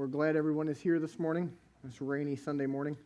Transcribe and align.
We're 0.00 0.06
glad 0.06 0.34
everyone 0.34 0.70
is 0.70 0.80
here 0.80 0.98
this 0.98 1.18
morning, 1.18 1.52
this 1.84 2.00
rainy 2.00 2.34
Sunday 2.34 2.64
morning. 2.64 2.96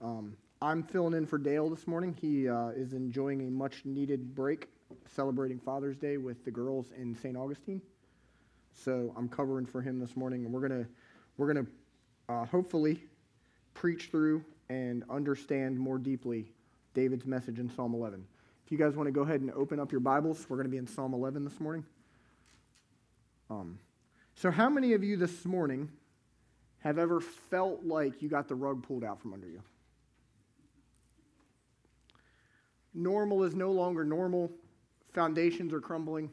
Um, 0.00 0.36
I'm 0.60 0.82
filling 0.82 1.14
in 1.14 1.26
for 1.26 1.38
Dale 1.38 1.70
this 1.70 1.86
morning. 1.86 2.16
He 2.20 2.48
uh, 2.48 2.70
is 2.70 2.92
enjoying 2.92 3.46
a 3.46 3.50
much 3.52 3.82
needed 3.84 4.34
break, 4.34 4.66
celebrating 5.06 5.60
Father's 5.60 5.96
Day 5.96 6.16
with 6.16 6.44
the 6.44 6.50
girls 6.50 6.86
in 7.00 7.14
St. 7.14 7.36
Augustine. 7.36 7.80
So 8.74 9.14
I'm 9.16 9.28
covering 9.28 9.64
for 9.64 9.80
him 9.80 10.00
this 10.00 10.16
morning, 10.16 10.44
and 10.44 10.52
we're 10.52 10.66
gonna 10.66 10.86
we're 11.36 11.54
gonna 11.54 11.66
uh, 12.28 12.46
hopefully 12.46 13.04
preach 13.72 14.08
through 14.10 14.44
and 14.70 15.04
understand 15.08 15.78
more 15.78 15.98
deeply 15.98 16.50
David's 16.94 17.26
message 17.26 17.60
in 17.60 17.70
Psalm 17.70 17.94
11. 17.94 18.26
If 18.66 18.72
you 18.72 18.76
guys 18.76 18.96
want 18.96 19.06
to 19.06 19.12
go 19.12 19.22
ahead 19.22 19.40
and 19.40 19.52
open 19.52 19.78
up 19.78 19.92
your 19.92 20.00
Bibles, 20.00 20.46
we're 20.48 20.56
going 20.56 20.66
to 20.66 20.72
be 20.72 20.78
in 20.78 20.86
Psalm 20.88 21.14
11 21.14 21.44
this 21.44 21.60
morning. 21.60 21.84
Um, 23.48 23.78
so, 24.34 24.50
how 24.50 24.68
many 24.68 24.92
of 24.94 25.04
you 25.04 25.16
this 25.16 25.44
morning 25.44 25.90
have 26.80 26.98
ever 26.98 27.20
felt 27.20 27.84
like 27.84 28.22
you 28.22 28.28
got 28.28 28.48
the 28.48 28.54
rug 28.54 28.82
pulled 28.82 29.04
out 29.04 29.20
from 29.20 29.32
under 29.32 29.48
you? 29.48 29.62
Normal 32.94 33.44
is 33.44 33.54
no 33.54 33.70
longer 33.70 34.04
normal, 34.04 34.50
foundations 35.12 35.72
are 35.72 35.80
crumbling. 35.80 36.30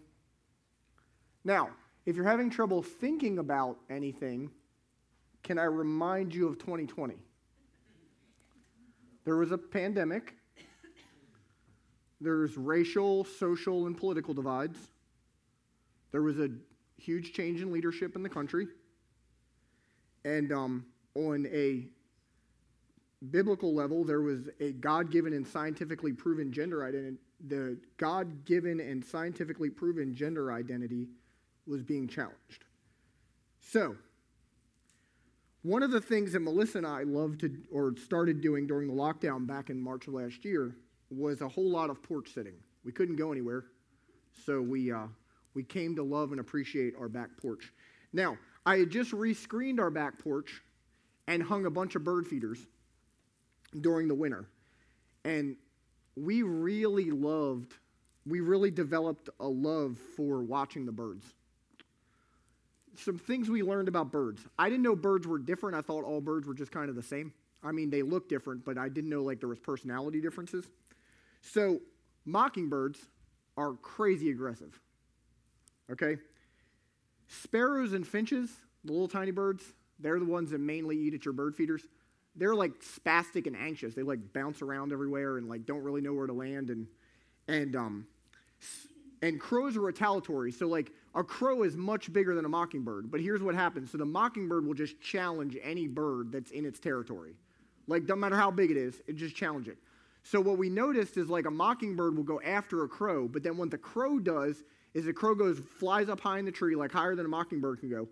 Now, 1.43 1.69
if 2.05 2.15
you're 2.15 2.25
having 2.25 2.49
trouble 2.49 2.81
thinking 2.81 3.37
about 3.37 3.77
anything, 3.89 4.49
can 5.43 5.57
I 5.57 5.65
remind 5.65 6.33
you 6.33 6.47
of 6.47 6.57
2020? 6.57 7.15
There 9.25 9.35
was 9.35 9.51
a 9.51 9.57
pandemic. 9.57 10.33
There's 12.19 12.57
racial, 12.57 13.23
social, 13.23 13.85
and 13.85 13.95
political 13.95 14.33
divides. 14.33 14.77
There 16.11 16.21
was 16.21 16.39
a 16.39 16.49
huge 16.99 17.33
change 17.33 17.61
in 17.61 17.71
leadership 17.71 18.15
in 18.15 18.23
the 18.23 18.29
country. 18.29 18.67
And 20.25 20.51
um, 20.51 20.85
on 21.15 21.47
a 21.47 21.85
biblical 23.31 23.73
level, 23.73 24.03
there 24.03 24.21
was 24.21 24.49
a 24.59 24.73
God 24.73 25.11
given 25.11 25.33
and 25.33 25.47
scientifically 25.47 26.13
proven 26.13 26.51
gender 26.51 26.85
identity. 26.85 27.17
The 27.47 27.77
God 27.97 28.45
given 28.45 28.79
and 28.79 29.03
scientifically 29.03 29.69
proven 29.69 30.13
gender 30.13 30.51
identity 30.51 31.07
was 31.65 31.83
being 31.83 32.07
challenged. 32.07 32.65
So, 33.61 33.95
one 35.61 35.83
of 35.83 35.91
the 35.91 36.01
things 36.01 36.31
that 36.33 36.39
Melissa 36.39 36.79
and 36.79 36.87
I 36.87 37.03
loved 37.03 37.41
to, 37.41 37.51
or 37.71 37.93
started 37.97 38.41
doing 38.41 38.65
during 38.65 38.87
the 38.87 38.93
lockdown 38.93 39.45
back 39.45 39.69
in 39.69 39.79
March 39.79 40.07
of 40.07 40.13
last 40.13 40.45
year, 40.45 40.75
was 41.09 41.41
a 41.41 41.47
whole 41.47 41.69
lot 41.69 41.89
of 41.89 42.01
porch 42.01 42.33
sitting. 42.33 42.55
We 42.83 42.91
couldn't 42.91 43.17
go 43.17 43.31
anywhere, 43.31 43.65
so 44.45 44.61
we 44.61 44.91
uh, 44.91 45.07
we 45.53 45.63
came 45.63 45.95
to 45.95 46.03
love 46.03 46.31
and 46.31 46.39
appreciate 46.39 46.93
our 46.99 47.09
back 47.09 47.29
porch. 47.37 47.73
Now, 48.13 48.37
I 48.65 48.77
had 48.77 48.89
just 48.89 49.11
rescreened 49.11 49.79
our 49.79 49.89
back 49.89 50.19
porch 50.19 50.61
and 51.27 51.41
hung 51.41 51.65
a 51.65 51.69
bunch 51.69 51.95
of 51.95 52.03
bird 52.03 52.27
feeders 52.27 52.59
during 53.81 54.07
the 54.07 54.15
winter. 54.15 54.45
And 55.25 55.55
we 56.15 56.43
really 56.43 57.11
loved, 57.11 57.73
we 58.25 58.39
really 58.41 58.71
developed 58.71 59.29
a 59.39 59.47
love 59.47 59.97
for 60.15 60.41
watching 60.41 60.85
the 60.85 60.91
birds. 60.91 61.25
Some 62.95 63.17
things 63.17 63.49
we 63.49 63.63
learned 63.63 63.87
about 63.87 64.11
birds. 64.11 64.41
I 64.57 64.69
didn't 64.69 64.83
know 64.83 64.95
birds 64.95 65.27
were 65.27 65.39
different. 65.39 65.77
I 65.77 65.81
thought 65.81 66.03
all 66.03 66.19
birds 66.19 66.47
were 66.47 66.53
just 66.53 66.71
kind 66.71 66.89
of 66.89 66.95
the 66.95 67.03
same. 67.03 67.33
I 67.63 67.71
mean, 67.71 67.89
they 67.89 68.01
look 68.01 68.27
different, 68.29 68.65
but 68.65 68.77
I 68.77 68.89
didn't 68.89 69.09
know 69.09 69.23
like 69.23 69.39
there 69.39 69.49
was 69.49 69.59
personality 69.59 70.21
differences. 70.21 70.65
So, 71.41 71.79
mockingbirds 72.25 72.99
are 73.57 73.73
crazy 73.73 74.31
aggressive. 74.31 74.79
Okay? 75.91 76.17
Sparrows 77.27 77.93
and 77.93 78.05
finches, 78.05 78.49
the 78.83 78.91
little 78.91 79.07
tiny 79.07 79.31
birds, 79.31 79.63
they're 79.99 80.19
the 80.19 80.25
ones 80.25 80.51
that 80.51 80.59
mainly 80.59 80.97
eat 80.97 81.13
at 81.13 81.25
your 81.25 81.33
bird 81.33 81.55
feeders. 81.55 81.83
They're 82.35 82.55
like 82.55 82.71
spastic 82.81 83.47
and 83.47 83.55
anxious. 83.55 83.93
They 83.93 84.03
like 84.03 84.33
bounce 84.33 84.61
around 84.61 84.93
everywhere 84.93 85.37
and 85.37 85.49
like 85.49 85.65
don't 85.65 85.83
really 85.83 86.01
know 86.01 86.13
where 86.13 86.27
to 86.27 86.33
land 86.33 86.69
and 86.69 86.87
and 87.47 87.75
um 87.75 88.07
and 89.21 89.39
crows 89.39 89.75
are 89.75 89.81
retaliatory. 89.81 90.51
So 90.51 90.67
like 90.67 90.91
a 91.13 91.23
crow 91.23 91.63
is 91.63 91.75
much 91.75 92.13
bigger 92.13 92.35
than 92.35 92.45
a 92.45 92.49
mockingbird. 92.49 93.11
But 93.11 93.19
here's 93.19 93.41
what 93.41 93.55
happens. 93.55 93.91
So 93.91 93.97
the 93.97 94.05
mockingbird 94.05 94.65
will 94.65 94.73
just 94.73 95.01
challenge 95.01 95.57
any 95.61 95.87
bird 95.87 96.31
that's 96.31 96.51
in 96.51 96.65
its 96.65 96.79
territory. 96.79 97.33
Like 97.87 98.05
doesn't 98.05 98.19
matter 98.19 98.37
how 98.37 98.51
big 98.51 98.71
it 98.71 98.77
is, 98.77 99.01
it 99.07 99.15
just 99.15 99.35
challenge 99.35 99.67
it. 99.67 99.77
So 100.23 100.39
what 100.39 100.57
we 100.57 100.69
noticed 100.69 101.17
is 101.17 101.29
like 101.29 101.45
a 101.45 101.51
mockingbird 101.51 102.15
will 102.15 102.23
go 102.23 102.39
after 102.41 102.83
a 102.83 102.87
crow, 102.87 103.27
but 103.27 103.43
then 103.43 103.57
what 103.57 103.71
the 103.71 103.77
crow 103.77 104.19
does 104.19 104.63
is 104.93 105.05
the 105.05 105.13
crow 105.13 105.35
goes, 105.35 105.59
flies 105.77 106.09
up 106.09 106.19
high 106.19 106.39
in 106.39 106.45
the 106.45 106.51
tree, 106.51 106.75
like 106.75 106.91
higher 106.91 107.15
than 107.15 107.25
a 107.25 107.29
mockingbird 107.29 107.79
can 107.79 107.89
go, 107.89 108.07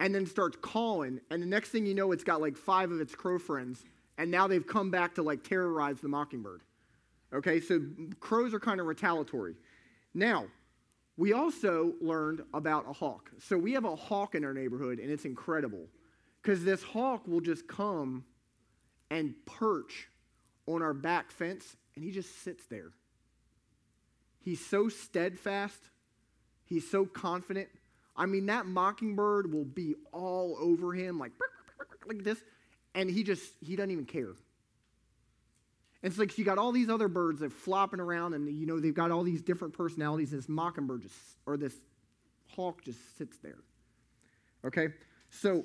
and 0.00 0.14
then 0.14 0.26
starts 0.26 0.56
calling. 0.60 1.20
And 1.30 1.42
the 1.42 1.46
next 1.46 1.70
thing 1.70 1.86
you 1.86 1.94
know, 1.94 2.12
it's 2.12 2.24
got 2.24 2.40
like 2.40 2.56
five 2.56 2.90
of 2.90 3.00
its 3.00 3.14
crow 3.14 3.38
friends, 3.38 3.84
and 4.18 4.30
now 4.30 4.46
they've 4.46 4.66
come 4.66 4.90
back 4.90 5.14
to 5.16 5.22
like 5.22 5.42
terrorize 5.42 6.00
the 6.00 6.08
mockingbird. 6.08 6.62
Okay, 7.32 7.60
so 7.60 7.80
crows 8.20 8.54
are 8.54 8.60
kind 8.60 8.80
of 8.80 8.86
retaliatory. 8.86 9.56
Now, 10.14 10.46
we 11.16 11.32
also 11.32 11.94
learned 12.00 12.42
about 12.52 12.88
a 12.88 12.92
hawk. 12.92 13.30
So 13.40 13.56
we 13.56 13.72
have 13.72 13.84
a 13.84 13.96
hawk 13.96 14.34
in 14.34 14.44
our 14.44 14.54
neighborhood, 14.54 14.98
and 14.98 15.10
it's 15.10 15.24
incredible 15.24 15.86
because 16.42 16.64
this 16.64 16.82
hawk 16.82 17.26
will 17.26 17.40
just 17.40 17.66
come 17.66 18.24
and 19.10 19.34
perch 19.46 20.08
on 20.66 20.82
our 20.82 20.94
back 20.94 21.30
fence, 21.30 21.76
and 21.94 22.04
he 22.04 22.10
just 22.10 22.42
sits 22.42 22.64
there. 22.66 22.90
He's 24.40 24.64
so 24.64 24.88
steadfast 24.88 25.80
He's 26.66 26.88
so 26.90 27.04
confident. 27.04 27.68
I 28.16 28.26
mean, 28.26 28.46
that 28.46 28.66
mockingbird 28.66 29.52
will 29.52 29.64
be 29.64 29.94
all 30.12 30.56
over 30.60 30.92
him, 30.92 31.18
like, 31.18 31.32
like 32.06 32.22
this, 32.22 32.38
and 32.94 33.10
he 33.10 33.22
just, 33.22 33.42
he 33.60 33.76
doesn't 33.76 33.90
even 33.90 34.06
care. 34.06 34.34
And 36.02 36.10
it's 36.10 36.18
like 36.18 36.36
you 36.38 36.44
got 36.44 36.58
all 36.58 36.70
these 36.70 36.88
other 36.88 37.08
birds 37.08 37.40
that 37.40 37.46
are 37.46 37.50
flopping 37.50 37.98
around, 37.98 38.34
and 38.34 38.48
you 38.48 38.66
know 38.66 38.78
they've 38.78 38.94
got 38.94 39.10
all 39.10 39.22
these 39.22 39.42
different 39.42 39.74
personalities. 39.74 40.30
This 40.30 40.48
mockingbird 40.48 41.02
just, 41.02 41.14
or 41.46 41.56
this 41.56 41.74
hawk 42.48 42.84
just 42.84 42.98
sits 43.16 43.38
there. 43.38 43.58
Okay, 44.64 44.88
so 45.30 45.64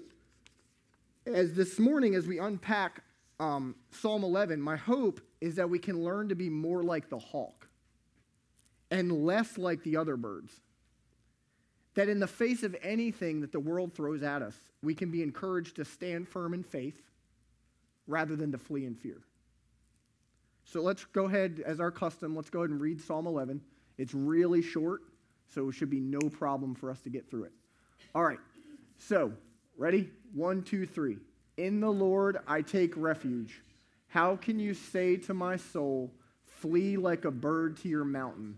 as 1.25 1.53
this 1.53 1.77
morning, 1.77 2.15
as 2.15 2.25
we 2.25 2.39
unpack 2.39 3.03
um, 3.39 3.75
Psalm 3.91 4.23
11, 4.23 4.61
my 4.61 4.75
hope 4.75 5.21
is 5.41 5.55
that 5.55 5.69
we 5.69 5.79
can 5.79 6.03
learn 6.03 6.29
to 6.29 6.35
be 6.35 6.49
more 6.49 6.83
like 6.83 7.09
the 7.09 7.19
hawk 7.19 7.67
and 8.91 9.11
less 9.25 9.57
like 9.57 9.83
the 9.83 9.97
other 9.97 10.17
birds 10.17 10.51
that 11.95 12.09
in 12.09 12.19
the 12.19 12.27
face 12.27 12.63
of 12.63 12.75
anything 12.81 13.41
that 13.41 13.51
the 13.51 13.59
world 13.59 13.93
throws 13.93 14.23
at 14.23 14.41
us, 14.41 14.55
we 14.81 14.93
can 14.93 15.11
be 15.11 15.23
encouraged 15.23 15.75
to 15.75 15.85
stand 15.85 16.27
firm 16.27 16.53
in 16.53 16.63
faith 16.63 17.01
rather 18.07 18.35
than 18.35 18.51
to 18.51 18.57
flee 18.57 18.85
in 18.85 18.95
fear. 18.95 19.21
So 20.63 20.81
let's 20.81 21.03
go 21.05 21.25
ahead, 21.25 21.63
as 21.65 21.79
our 21.79 21.91
custom, 21.91 22.35
let's 22.35 22.49
go 22.49 22.59
ahead 22.59 22.69
and 22.69 22.79
read 22.79 23.01
Psalm 23.01 23.25
11. 23.25 23.61
It's 23.97 24.13
really 24.13 24.61
short, 24.61 25.01
so 25.53 25.69
it 25.69 25.73
should 25.73 25.89
be 25.89 25.99
no 25.99 26.19
problem 26.19 26.75
for 26.75 26.91
us 26.91 27.01
to 27.01 27.09
get 27.09 27.29
through 27.29 27.45
it. 27.45 27.51
All 28.13 28.23
right, 28.23 28.39
so 28.97 29.33
ready? 29.77 30.09
One, 30.33 30.61
two, 30.61 30.85
three. 30.85 31.17
In 31.57 31.79
the 31.79 31.89
Lord 31.89 32.37
I 32.47 32.61
take 32.61 32.95
refuge. 32.95 33.61
How 34.07 34.35
can 34.35 34.59
you 34.59 34.73
say 34.73 35.17
to 35.17 35.33
my 35.33 35.57
soul, 35.57 36.11
Flee 36.45 36.97
like 36.97 37.25
a 37.25 37.31
bird 37.31 37.77
to 37.77 37.89
your 37.89 38.03
mountain? 38.03 38.57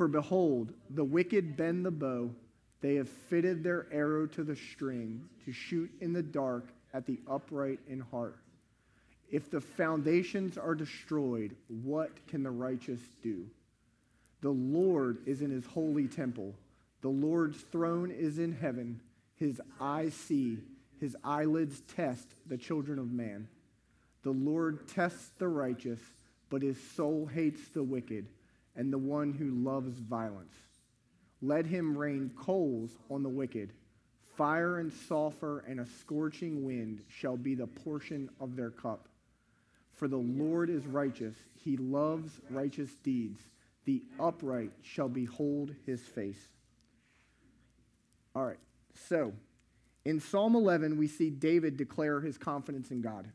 For 0.00 0.08
behold, 0.08 0.72
the 0.88 1.04
wicked 1.04 1.58
bend 1.58 1.84
the 1.84 1.90
bow 1.90 2.30
they 2.80 2.94
have 2.94 3.06
fitted 3.06 3.62
their 3.62 3.86
arrow 3.92 4.26
to 4.28 4.42
the 4.42 4.56
string 4.56 5.28
to 5.44 5.52
shoot 5.52 5.90
in 6.00 6.14
the 6.14 6.22
dark 6.22 6.64
at 6.94 7.04
the 7.04 7.20
upright 7.28 7.80
in 7.86 8.00
heart. 8.00 8.38
If 9.30 9.50
the 9.50 9.60
foundations 9.60 10.56
are 10.56 10.74
destroyed, 10.74 11.54
what 11.68 12.26
can 12.28 12.42
the 12.42 12.50
righteous 12.50 13.02
do? 13.22 13.44
The 14.40 14.48
Lord 14.48 15.18
is 15.26 15.42
in 15.42 15.50
his 15.50 15.66
holy 15.66 16.08
temple. 16.08 16.54
The 17.02 17.10
Lord's 17.10 17.60
throne 17.60 18.10
is 18.10 18.38
in 18.38 18.52
heaven. 18.52 19.02
His 19.36 19.60
eyes 19.78 20.14
see, 20.14 20.60
his 20.98 21.14
eyelids 21.22 21.82
test 21.94 22.26
the 22.46 22.56
children 22.56 22.98
of 22.98 23.12
man. 23.12 23.48
The 24.22 24.32
Lord 24.32 24.88
tests 24.88 25.32
the 25.36 25.48
righteous, 25.48 26.00
but 26.48 26.62
his 26.62 26.82
soul 26.96 27.26
hates 27.26 27.68
the 27.74 27.82
wicked 27.82 28.28
and 28.80 28.90
the 28.90 28.98
one 28.98 29.30
who 29.30 29.50
loves 29.50 29.98
violence. 29.98 30.54
Let 31.42 31.66
him 31.66 31.98
rain 31.98 32.30
coals 32.34 32.96
on 33.10 33.22
the 33.22 33.28
wicked. 33.28 33.74
Fire 34.38 34.78
and 34.78 34.90
sulfur 34.90 35.62
and 35.68 35.80
a 35.80 35.86
scorching 36.00 36.64
wind 36.64 37.02
shall 37.06 37.36
be 37.36 37.54
the 37.54 37.66
portion 37.66 38.30
of 38.40 38.56
their 38.56 38.70
cup. 38.70 39.06
For 39.92 40.08
the 40.08 40.16
Lord 40.16 40.70
is 40.70 40.86
righteous, 40.86 41.34
he 41.62 41.76
loves 41.76 42.40
righteous 42.48 42.88
deeds. 43.02 43.42
The 43.84 44.02
upright 44.18 44.70
shall 44.80 45.10
behold 45.10 45.74
his 45.84 46.00
face. 46.00 46.48
All 48.34 48.46
right, 48.46 48.60
so 48.94 49.34
in 50.06 50.20
Psalm 50.20 50.56
11, 50.56 50.96
we 50.96 51.06
see 51.06 51.28
David 51.28 51.76
declare 51.76 52.22
his 52.22 52.38
confidence 52.38 52.90
in 52.90 53.02
God 53.02 53.30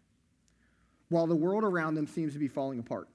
while 1.10 1.28
the 1.28 1.36
world 1.36 1.64
around 1.64 2.00
him 2.00 2.08
seems 2.08 2.34
to 2.34 2.40
be 2.40 2.48
falling 2.48 2.80
apart. 2.80 3.08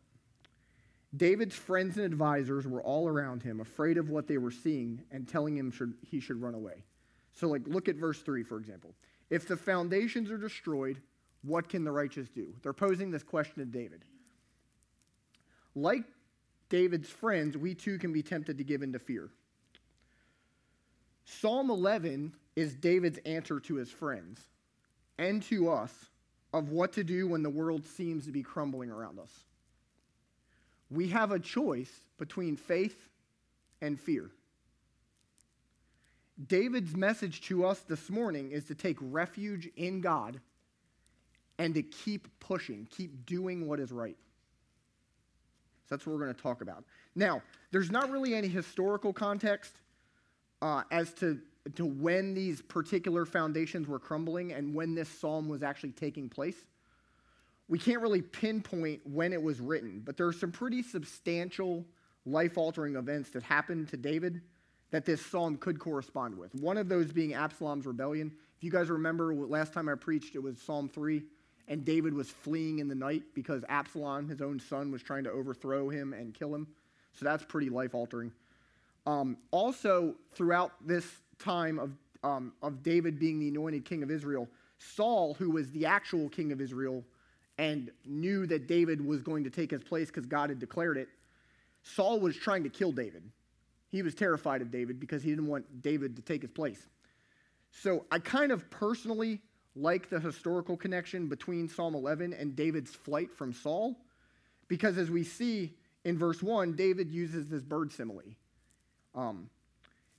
David's 1.16 1.56
friends 1.56 1.96
and 1.96 2.06
advisors 2.06 2.66
were 2.66 2.82
all 2.82 3.08
around 3.08 3.42
him, 3.42 3.60
afraid 3.60 3.98
of 3.98 4.10
what 4.10 4.28
they 4.28 4.38
were 4.38 4.50
seeing 4.50 5.02
and 5.10 5.26
telling 5.26 5.56
him 5.56 5.70
should, 5.70 5.94
he 6.08 6.20
should 6.20 6.40
run 6.40 6.54
away. 6.54 6.84
So, 7.32 7.48
like, 7.48 7.62
look 7.66 7.88
at 7.88 7.96
verse 7.96 8.20
3, 8.20 8.42
for 8.44 8.58
example. 8.58 8.94
If 9.28 9.48
the 9.48 9.56
foundations 9.56 10.30
are 10.30 10.38
destroyed, 10.38 11.00
what 11.42 11.68
can 11.68 11.84
the 11.84 11.92
righteous 11.92 12.28
do? 12.28 12.54
They're 12.62 12.72
posing 12.72 13.10
this 13.10 13.22
question 13.22 13.56
to 13.56 13.64
David. 13.64 14.04
Like 15.74 16.04
David's 16.68 17.08
friends, 17.08 17.56
we 17.56 17.74
too 17.74 17.98
can 17.98 18.12
be 18.12 18.22
tempted 18.22 18.58
to 18.58 18.64
give 18.64 18.82
in 18.82 18.92
to 18.92 18.98
fear. 18.98 19.30
Psalm 21.24 21.70
11 21.70 22.34
is 22.56 22.74
David's 22.74 23.18
answer 23.18 23.60
to 23.60 23.76
his 23.76 23.90
friends 23.90 24.40
and 25.18 25.42
to 25.44 25.70
us 25.70 25.92
of 26.52 26.70
what 26.70 26.92
to 26.94 27.04
do 27.04 27.28
when 27.28 27.42
the 27.42 27.50
world 27.50 27.86
seems 27.86 28.26
to 28.26 28.32
be 28.32 28.42
crumbling 28.42 28.90
around 28.90 29.18
us. 29.18 29.44
We 30.90 31.08
have 31.08 31.32
a 31.32 31.38
choice 31.38 31.90
between 32.18 32.56
faith 32.56 33.08
and 33.80 33.98
fear. 33.98 34.30
David's 36.46 36.96
message 36.96 37.42
to 37.42 37.66
us 37.66 37.80
this 37.80 38.08
morning 38.10 38.50
is 38.50 38.64
to 38.64 38.74
take 38.74 38.96
refuge 39.00 39.68
in 39.76 40.00
God 40.00 40.40
and 41.58 41.74
to 41.74 41.82
keep 41.82 42.28
pushing, 42.40 42.88
keep 42.90 43.26
doing 43.26 43.68
what 43.68 43.78
is 43.78 43.92
right. 43.92 44.16
So 45.84 45.94
that's 45.94 46.06
what 46.06 46.14
we're 46.14 46.24
going 46.24 46.34
to 46.34 46.42
talk 46.42 46.62
about. 46.62 46.84
Now, 47.14 47.42
there's 47.70 47.90
not 47.90 48.10
really 48.10 48.34
any 48.34 48.48
historical 48.48 49.12
context 49.12 49.72
uh, 50.62 50.82
as 50.90 51.12
to, 51.14 51.38
to 51.74 51.84
when 51.84 52.32
these 52.32 52.62
particular 52.62 53.26
foundations 53.26 53.86
were 53.86 53.98
crumbling 53.98 54.52
and 54.52 54.74
when 54.74 54.94
this 54.94 55.08
psalm 55.08 55.48
was 55.48 55.62
actually 55.62 55.92
taking 55.92 56.28
place. 56.28 56.64
We 57.70 57.78
can't 57.78 58.02
really 58.02 58.20
pinpoint 58.20 59.00
when 59.04 59.32
it 59.32 59.40
was 59.40 59.60
written, 59.60 60.02
but 60.04 60.16
there 60.16 60.26
are 60.26 60.32
some 60.32 60.50
pretty 60.50 60.82
substantial 60.82 61.86
life 62.26 62.58
altering 62.58 62.96
events 62.96 63.30
that 63.30 63.44
happened 63.44 63.88
to 63.90 63.96
David 63.96 64.42
that 64.90 65.04
this 65.04 65.24
psalm 65.24 65.56
could 65.56 65.78
correspond 65.78 66.36
with. 66.36 66.52
One 66.56 66.76
of 66.76 66.88
those 66.88 67.12
being 67.12 67.32
Absalom's 67.32 67.86
rebellion. 67.86 68.32
If 68.58 68.64
you 68.64 68.72
guys 68.72 68.90
remember, 68.90 69.32
last 69.36 69.72
time 69.72 69.88
I 69.88 69.94
preached, 69.94 70.34
it 70.34 70.42
was 70.42 70.60
Psalm 70.60 70.88
3, 70.88 71.22
and 71.68 71.84
David 71.84 72.12
was 72.12 72.28
fleeing 72.28 72.80
in 72.80 72.88
the 72.88 72.94
night 72.96 73.22
because 73.34 73.62
Absalom, 73.68 74.28
his 74.28 74.42
own 74.42 74.58
son, 74.58 74.90
was 74.90 75.00
trying 75.00 75.22
to 75.22 75.30
overthrow 75.30 75.88
him 75.88 76.12
and 76.12 76.34
kill 76.34 76.52
him. 76.52 76.66
So 77.12 77.24
that's 77.24 77.44
pretty 77.44 77.70
life 77.70 77.94
altering. 77.94 78.32
Um, 79.06 79.36
also, 79.52 80.16
throughout 80.32 80.72
this 80.84 81.06
time 81.38 81.78
of, 81.78 81.92
um, 82.24 82.52
of 82.62 82.82
David 82.82 83.20
being 83.20 83.38
the 83.38 83.46
anointed 83.46 83.84
king 83.84 84.02
of 84.02 84.10
Israel, 84.10 84.48
Saul, 84.78 85.34
who 85.34 85.52
was 85.52 85.70
the 85.70 85.86
actual 85.86 86.28
king 86.28 86.50
of 86.50 86.60
Israel 86.60 87.04
and 87.60 87.90
knew 88.06 88.46
that 88.46 88.66
David 88.66 89.06
was 89.06 89.20
going 89.20 89.44
to 89.44 89.50
take 89.50 89.70
his 89.70 89.82
place 89.82 90.06
because 90.06 90.24
God 90.24 90.48
had 90.48 90.58
declared 90.58 90.96
it, 90.96 91.10
Saul 91.82 92.18
was 92.18 92.34
trying 92.34 92.62
to 92.62 92.70
kill 92.70 92.90
David. 92.90 93.22
He 93.90 94.00
was 94.00 94.14
terrified 94.14 94.62
of 94.62 94.70
David 94.70 94.98
because 94.98 95.22
he 95.22 95.28
didn't 95.28 95.46
want 95.46 95.82
David 95.82 96.16
to 96.16 96.22
take 96.22 96.40
his 96.40 96.50
place. 96.50 96.88
So 97.70 98.06
I 98.10 98.18
kind 98.18 98.50
of 98.50 98.70
personally 98.70 99.42
like 99.76 100.08
the 100.08 100.18
historical 100.18 100.74
connection 100.74 101.26
between 101.26 101.68
Psalm 101.68 101.94
11 101.94 102.32
and 102.32 102.56
David's 102.56 102.92
flight 102.94 103.30
from 103.30 103.52
Saul 103.52 103.94
because 104.66 104.96
as 104.96 105.10
we 105.10 105.22
see 105.22 105.74
in 106.06 106.16
verse 106.16 106.42
1, 106.42 106.76
David 106.76 107.10
uses 107.10 107.50
this 107.50 107.62
bird 107.62 107.92
simile. 107.92 108.22
Um, 109.14 109.50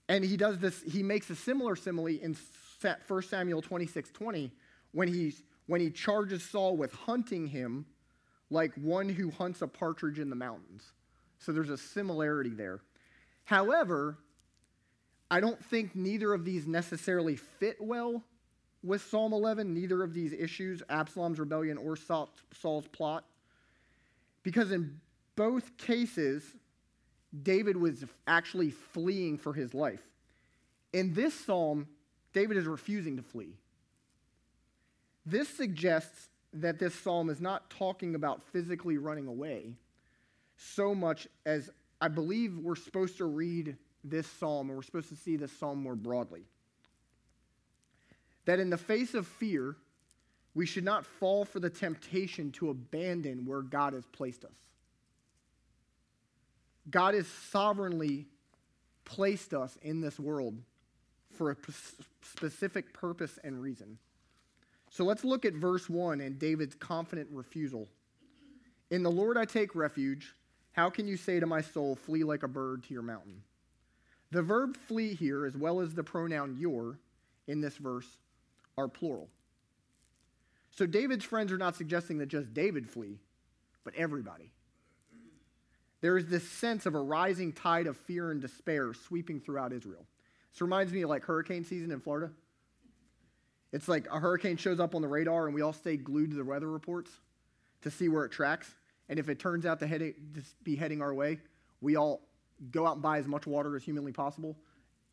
and 0.07 0.23
he 0.23 0.37
does 0.37 0.59
this, 0.59 0.83
he 0.83 1.01
makes 1.01 1.31
a 1.31 1.35
similar 1.35 1.75
simile 1.75 2.05
in 2.05 2.37
1 3.07 3.23
Samuel 3.23 3.63
26 3.63 4.11
20 4.11 4.51
when, 4.91 5.07
he's, 5.07 5.41
when 5.67 5.81
he 5.81 5.89
charges 5.89 6.43
Saul 6.43 6.75
with 6.75 6.93
hunting 6.93 7.47
him 7.47 7.85
like 8.49 8.73
one 8.75 9.07
who 9.07 9.31
hunts 9.31 9.61
a 9.61 9.67
partridge 9.67 10.19
in 10.19 10.29
the 10.29 10.35
mountains. 10.35 10.91
So 11.39 11.51
there's 11.51 11.69
a 11.69 11.77
similarity 11.77 12.49
there. 12.49 12.81
However, 13.45 14.17
I 15.29 15.39
don't 15.39 15.63
think 15.65 15.95
neither 15.95 16.33
of 16.33 16.43
these 16.43 16.67
necessarily 16.67 17.37
fit 17.37 17.77
well 17.79 18.23
with 18.83 19.01
Psalm 19.01 19.31
11, 19.31 19.73
neither 19.73 20.03
of 20.03 20.13
these 20.13 20.33
issues, 20.33 20.83
Absalom's 20.89 21.39
rebellion 21.39 21.77
or 21.77 21.95
Saul's 21.95 22.87
plot, 22.91 23.23
because 24.43 24.71
in 24.71 24.99
both 25.35 25.77
cases, 25.77 26.43
David 27.43 27.77
was 27.77 28.03
actually 28.27 28.71
fleeing 28.71 29.37
for 29.37 29.53
his 29.53 29.73
life. 29.73 30.01
In 30.93 31.13
this 31.13 31.33
psalm, 31.33 31.87
David 32.33 32.57
is 32.57 32.65
refusing 32.65 33.15
to 33.17 33.23
flee. 33.23 33.55
This 35.25 35.47
suggests 35.47 36.29
that 36.53 36.79
this 36.79 36.93
psalm 36.95 37.29
is 37.29 37.39
not 37.39 37.69
talking 37.69 38.15
about 38.15 38.41
physically 38.51 38.97
running 38.97 39.27
away 39.27 39.75
so 40.57 40.93
much 40.93 41.27
as 41.45 41.69
I 41.99 42.07
believe 42.07 42.57
we're 42.57 42.75
supposed 42.75 43.17
to 43.17 43.25
read 43.25 43.77
this 44.03 44.27
psalm 44.27 44.69
and 44.69 44.75
we're 44.75 44.83
supposed 44.83 45.09
to 45.09 45.15
see 45.15 45.35
this 45.35 45.51
psalm 45.51 45.81
more 45.81 45.95
broadly. 45.95 46.43
That 48.45 48.59
in 48.59 48.69
the 48.69 48.77
face 48.77 49.13
of 49.13 49.27
fear, 49.27 49.75
we 50.53 50.65
should 50.65 50.83
not 50.83 51.05
fall 51.05 51.45
for 51.45 51.59
the 51.59 51.69
temptation 51.69 52.51
to 52.53 52.69
abandon 52.69 53.45
where 53.45 53.61
God 53.61 53.93
has 53.93 54.05
placed 54.07 54.43
us. 54.43 54.51
God 56.89 57.13
has 57.13 57.27
sovereignly 57.27 58.25
placed 59.05 59.53
us 59.53 59.77
in 59.81 60.01
this 60.01 60.19
world 60.19 60.57
for 61.31 61.51
a 61.51 61.55
specific 62.23 62.93
purpose 62.93 63.39
and 63.43 63.61
reason. 63.61 63.97
So 64.91 65.05
let's 65.05 65.23
look 65.23 65.45
at 65.45 65.53
verse 65.53 65.89
1 65.89 66.19
and 66.19 66.37
David's 66.37 66.75
confident 66.75 67.29
refusal. 67.31 67.87
In 68.91 69.03
the 69.03 69.09
Lord 69.09 69.37
I 69.37 69.45
take 69.45 69.73
refuge. 69.73 70.35
How 70.73 70.89
can 70.89 71.07
you 71.07 71.17
say 71.17 71.39
to 71.39 71.45
my 71.45 71.61
soul, 71.61 71.95
Flee 71.95 72.23
like 72.23 72.43
a 72.43 72.47
bird 72.47 72.83
to 72.83 72.93
your 72.93 73.01
mountain? 73.01 73.41
The 74.31 74.41
verb 74.41 74.77
flee 74.77 75.13
here, 75.13 75.45
as 75.45 75.57
well 75.57 75.81
as 75.81 75.93
the 75.93 76.03
pronoun 76.03 76.57
your, 76.57 76.99
in 77.47 77.61
this 77.61 77.77
verse, 77.77 78.07
are 78.77 78.87
plural. 78.87 79.29
So 80.71 80.85
David's 80.85 81.25
friends 81.25 81.51
are 81.51 81.57
not 81.57 81.75
suggesting 81.75 82.17
that 82.19 82.27
just 82.27 82.53
David 82.53 82.89
flee, 82.89 83.19
but 83.83 83.93
everybody. 83.95 84.51
There 86.01 86.17
is 86.17 86.27
this 86.27 86.47
sense 86.47 86.85
of 86.85 86.95
a 86.95 87.01
rising 87.01 87.51
tide 87.53 87.87
of 87.87 87.97
fear 87.97 88.31
and 88.31 88.41
despair 88.41 88.93
sweeping 88.93 89.39
throughout 89.39 89.73
Israel. 89.73 90.05
This 90.51 90.61
reminds 90.61 90.91
me 90.91 91.01
of 91.01 91.09
like 91.09 91.23
hurricane 91.23 91.63
season 91.63 91.91
in 91.91 91.99
Florida. 91.99 92.31
It's 93.71 93.87
like 93.87 94.07
a 94.11 94.19
hurricane 94.19 94.57
shows 94.57 94.79
up 94.79 94.95
on 94.95 95.01
the 95.01 95.07
radar 95.07 95.45
and 95.45 95.55
we 95.55 95.61
all 95.61 95.73
stay 95.73 95.97
glued 95.97 96.31
to 96.31 96.37
the 96.37 96.43
weather 96.43 96.69
reports 96.69 97.11
to 97.81 97.91
see 97.91 98.09
where 98.09 98.25
it 98.25 98.31
tracks. 98.31 98.69
And 99.09 99.17
if 99.17 99.29
it 99.29 99.39
turns 99.39 99.65
out 99.65 99.79
to, 99.79 99.87
head, 99.87 99.99
to 99.99 100.41
be 100.63 100.75
heading 100.75 101.01
our 101.01 101.13
way, 101.13 101.39
we 101.79 101.95
all 101.95 102.21
go 102.71 102.85
out 102.85 102.93
and 102.93 103.01
buy 103.01 103.17
as 103.17 103.27
much 103.27 103.47
water 103.47 103.75
as 103.75 103.83
humanly 103.83 104.11
possible 104.11 104.55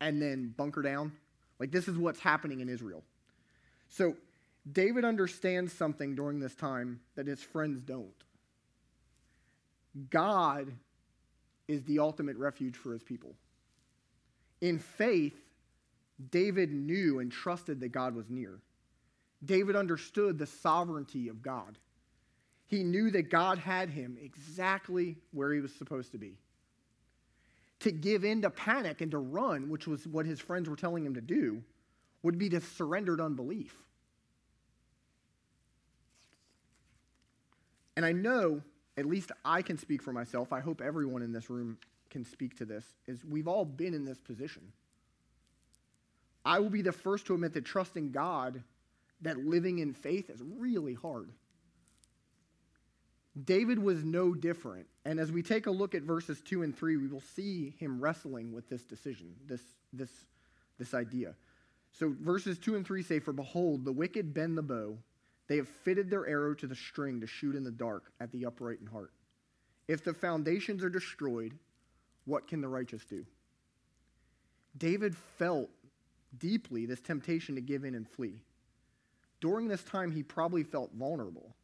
and 0.01 0.21
then 0.21 0.53
bunker 0.57 0.81
down. 0.81 1.11
Like 1.59 1.71
this 1.71 1.87
is 1.87 1.97
what's 1.97 2.19
happening 2.19 2.59
in 2.59 2.69
Israel. 2.69 3.03
So 3.89 4.15
David 4.71 5.05
understands 5.05 5.73
something 5.73 6.15
during 6.15 6.39
this 6.39 6.55
time 6.55 6.99
that 7.15 7.27
his 7.27 7.41
friends 7.41 7.81
don't. 7.81 8.07
God 10.09 10.71
is 11.67 11.83
the 11.83 11.99
ultimate 11.99 12.37
refuge 12.37 12.75
for 12.75 12.93
his 12.93 13.03
people. 13.03 13.33
In 14.61 14.79
faith, 14.79 15.37
David 16.31 16.71
knew 16.71 17.19
and 17.19 17.31
trusted 17.31 17.79
that 17.79 17.89
God 17.89 18.15
was 18.15 18.29
near. 18.29 18.59
David 19.43 19.75
understood 19.75 20.37
the 20.37 20.45
sovereignty 20.45 21.29
of 21.29 21.41
God. 21.41 21.77
He 22.67 22.83
knew 22.83 23.09
that 23.11 23.31
God 23.31 23.57
had 23.57 23.89
him 23.89 24.17
exactly 24.21 25.17
where 25.31 25.53
he 25.53 25.61
was 25.61 25.73
supposed 25.73 26.11
to 26.11 26.17
be. 26.17 26.37
To 27.81 27.91
give 27.91 28.25
in 28.25 28.41
to 28.41 28.49
panic 28.49 29.01
and 29.01 29.11
to 29.11 29.17
run, 29.17 29.69
which 29.69 29.87
was 29.87 30.05
what 30.05 30.25
his 30.25 30.39
friends 30.39 30.69
were 30.69 30.75
telling 30.75 31.05
him 31.05 31.15
to 31.15 31.21
do, 31.21 31.63
would 32.21 32.37
be 32.37 32.49
to 32.49 32.59
surrender 32.59 33.15
to 33.15 33.23
unbelief. 33.23 33.75
And 37.95 38.05
I 38.05 38.11
know 38.11 38.61
at 38.97 39.05
least 39.05 39.31
I 39.45 39.61
can 39.61 39.77
speak 39.77 40.01
for 40.01 40.11
myself, 40.11 40.51
I 40.51 40.59
hope 40.59 40.81
everyone 40.81 41.21
in 41.21 41.31
this 41.31 41.49
room 41.49 41.77
can 42.09 42.25
speak 42.25 42.57
to 42.57 42.65
this, 42.65 42.83
is 43.07 43.23
we've 43.23 43.47
all 43.47 43.63
been 43.63 43.93
in 43.93 44.03
this 44.03 44.19
position. 44.19 44.73
I 46.45 46.59
will 46.59 46.69
be 46.69 46.81
the 46.81 46.91
first 46.91 47.27
to 47.27 47.33
admit 47.33 47.53
that 47.53 47.65
trusting 47.65 48.11
God, 48.11 48.63
that 49.21 49.37
living 49.37 49.79
in 49.79 49.93
faith 49.93 50.29
is 50.29 50.41
really 50.41 50.93
hard. 50.93 51.31
David 53.45 53.79
was 53.79 54.03
no 54.03 54.33
different. 54.33 54.87
And 55.05 55.19
as 55.19 55.31
we 55.31 55.41
take 55.41 55.67
a 55.67 55.71
look 55.71 55.95
at 55.95 56.01
verses 56.03 56.41
2 56.41 56.63
and 56.63 56.75
3, 56.75 56.97
we 56.97 57.07
will 57.07 57.21
see 57.35 57.75
him 57.77 57.99
wrestling 57.99 58.53
with 58.53 58.69
this 58.69 58.83
decision, 58.83 59.33
this, 59.45 59.61
this, 59.93 60.09
this 60.77 60.93
idea. 60.93 61.35
So 61.91 62.13
verses 62.19 62.57
2 62.57 62.75
and 62.75 62.85
3 62.85 63.03
say, 63.03 63.19
For 63.19 63.33
behold, 63.33 63.85
the 63.85 63.91
wicked 63.91 64.33
bend 64.33 64.57
the 64.57 64.63
bow 64.63 64.97
they 65.49 65.57
have 65.57 65.67
fitted 65.67 66.09
their 66.09 66.27
arrow 66.27 66.53
to 66.53 66.67
the 66.67 66.75
string 66.75 67.19
to 67.19 67.27
shoot 67.27 67.55
in 67.55 67.63
the 67.63 67.71
dark 67.71 68.13
at 68.21 68.31
the 68.31 68.45
upright 68.45 68.79
in 68.79 68.85
heart. 68.85 69.11
If 69.87 70.03
the 70.03 70.13
foundations 70.13 70.83
are 70.83 70.89
destroyed, 70.89 71.57
what 72.25 72.47
can 72.47 72.61
the 72.61 72.67
righteous 72.67 73.03
do? 73.03 73.25
David 74.77 75.17
felt 75.17 75.71
deeply 76.37 76.85
this 76.85 77.01
temptation 77.01 77.55
to 77.55 77.61
give 77.61 77.83
in 77.83 77.95
and 77.95 78.07
flee. 78.07 78.43
During 79.41 79.67
this 79.67 79.83
time, 79.83 80.11
he 80.11 80.23
probably 80.23 80.63
felt 80.63 80.93
vulnerable. 80.93 81.55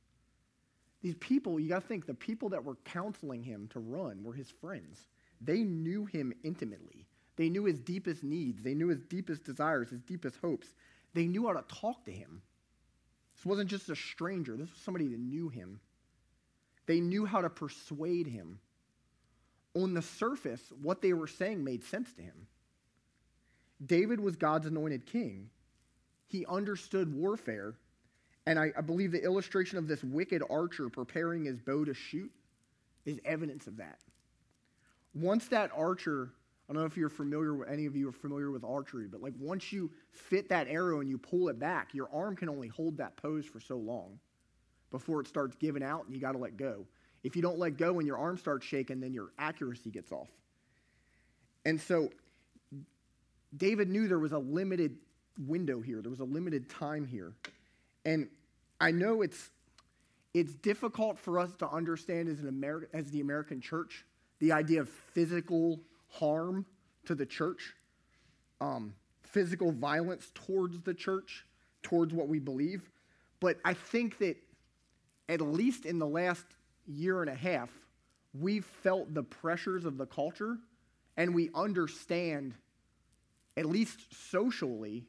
These 1.01 1.15
people, 1.15 1.59
you 1.59 1.69
got 1.69 1.81
to 1.81 1.87
think, 1.87 2.05
the 2.05 2.13
people 2.13 2.49
that 2.49 2.63
were 2.63 2.77
counseling 2.85 3.43
him 3.43 3.67
to 3.73 3.79
run 3.79 4.23
were 4.23 4.33
his 4.33 4.49
friends. 4.49 5.07
They 5.41 5.63
knew 5.63 6.05
him 6.05 6.33
intimately. 6.43 7.05
They 7.35 7.49
knew 7.49 7.65
his 7.65 7.79
deepest 7.79 8.23
needs. 8.23 8.63
They 8.63 8.73
knew 8.73 8.87
his 8.87 9.01
deepest 9.01 9.43
desires, 9.43 9.89
his 9.89 10.01
deepest 10.01 10.37
hopes. 10.37 10.67
They 11.13 11.27
knew 11.27 11.47
how 11.47 11.53
to 11.53 11.63
talk 11.67 12.05
to 12.05 12.11
him. 12.11 12.41
This 13.35 13.45
wasn't 13.45 13.69
just 13.69 13.89
a 13.89 13.95
stranger, 13.95 14.55
this 14.55 14.69
was 14.69 14.79
somebody 14.79 15.07
that 15.07 15.19
knew 15.19 15.49
him. 15.49 15.79
They 16.85 16.99
knew 16.99 17.25
how 17.25 17.41
to 17.41 17.49
persuade 17.49 18.27
him. 18.27 18.59
On 19.75 19.93
the 19.93 20.01
surface, 20.01 20.61
what 20.81 21.01
they 21.01 21.13
were 21.13 21.27
saying 21.27 21.63
made 21.63 21.83
sense 21.83 22.13
to 22.13 22.21
him. 22.21 22.47
David 23.85 24.19
was 24.19 24.35
God's 24.35 24.67
anointed 24.67 25.05
king. 25.05 25.49
He 26.27 26.45
understood 26.45 27.13
warfare. 27.13 27.75
And 28.47 28.59
I, 28.59 28.71
I, 28.77 28.81
believe 28.81 29.11
the 29.11 29.23
illustration 29.23 29.77
of 29.77 29.87
this 29.87 30.03
wicked 30.03 30.43
archer 30.49 30.87
preparing 30.87 31.45
his 31.45 31.59
bow 31.59 31.83
to 31.83 31.95
shoot 31.95 32.31
is 33.05 33.19
evidence 33.25 33.65
of 33.65 33.77
that. 33.77 33.97
Once 35.15 35.47
that 35.47 35.71
archer, 35.75 36.31
I 36.69 36.73
don't 36.73 36.81
know 36.81 36.85
if 36.85 36.95
you're 36.95 37.09
familiar 37.09 37.55
with 37.55 37.69
any 37.69 37.85
of 37.85 37.95
you 37.95 38.09
are 38.09 38.11
familiar 38.11 38.51
with 38.51 38.63
archery, 38.63 39.07
but 39.07 39.21
like 39.21 39.33
once 39.39 39.71
you 39.71 39.91
fit 40.11 40.49
that 40.49 40.67
arrow 40.67 40.99
and 40.99 41.09
you 41.09 41.17
pull 41.17 41.49
it 41.49 41.59
back, 41.59 41.93
your 41.93 42.09
arm 42.13 42.35
can 42.35 42.49
only 42.49 42.67
hold 42.67 42.97
that 42.97 43.17
pose 43.17 43.45
for 43.45 43.59
so 43.59 43.77
long 43.77 44.19
before 44.91 45.21
it 45.21 45.27
starts 45.27 45.55
giving 45.55 45.83
out 45.83 46.05
and 46.05 46.13
you 46.13 46.21
got 46.21 46.33
to 46.33 46.37
let 46.37 46.55
go. 46.55 46.85
If 47.23 47.35
you 47.35 47.41
don't 47.41 47.57
let 47.57 47.77
go 47.77 47.97
and 47.97 48.05
your 48.05 48.17
arm 48.17 48.37
starts 48.37 48.65
shaking, 48.65 48.99
then 48.99 49.13
your 49.13 49.29
accuracy 49.39 49.89
gets 49.89 50.11
off. 50.11 50.29
And 51.65 51.81
so 51.81 52.09
David 53.57 53.89
knew 53.89 54.07
there 54.07 54.19
was 54.19 54.31
a 54.31 54.39
limited 54.39 54.97
window 55.39 55.81
here, 55.81 56.01
there 56.01 56.11
was 56.11 56.19
a 56.19 56.25
limited 56.25 56.69
time 56.69 57.05
here. 57.05 57.33
And 58.05 58.27
I 58.79 58.91
know 58.91 59.21
it's, 59.21 59.49
it's 60.33 60.53
difficult 60.53 61.17
for 61.17 61.39
us 61.39 61.55
to 61.57 61.69
understand 61.69 62.29
as, 62.29 62.39
an 62.39 62.51
Ameri- 62.51 62.87
as 62.93 63.09
the 63.11 63.21
American 63.21 63.61
church 63.61 64.05
the 64.39 64.51
idea 64.51 64.81
of 64.81 64.89
physical 64.89 65.79
harm 66.09 66.65
to 67.05 67.15
the 67.15 67.25
church, 67.25 67.73
um, 68.59 68.93
physical 69.23 69.71
violence 69.71 70.31
towards 70.33 70.81
the 70.81 70.93
church, 70.93 71.45
towards 71.81 72.13
what 72.13 72.27
we 72.27 72.39
believe. 72.39 72.89
But 73.39 73.57
I 73.63 73.73
think 73.73 74.17
that 74.19 74.37
at 75.29 75.41
least 75.41 75.85
in 75.85 75.99
the 75.99 76.07
last 76.07 76.45
year 76.87 77.21
and 77.21 77.29
a 77.29 77.35
half, 77.35 77.69
we've 78.39 78.65
felt 78.65 79.13
the 79.13 79.23
pressures 79.23 79.85
of 79.85 79.97
the 79.97 80.05
culture 80.05 80.57
and 81.17 81.33
we 81.33 81.49
understand, 81.55 82.53
at 83.57 83.65
least 83.65 83.99
socially, 84.31 85.05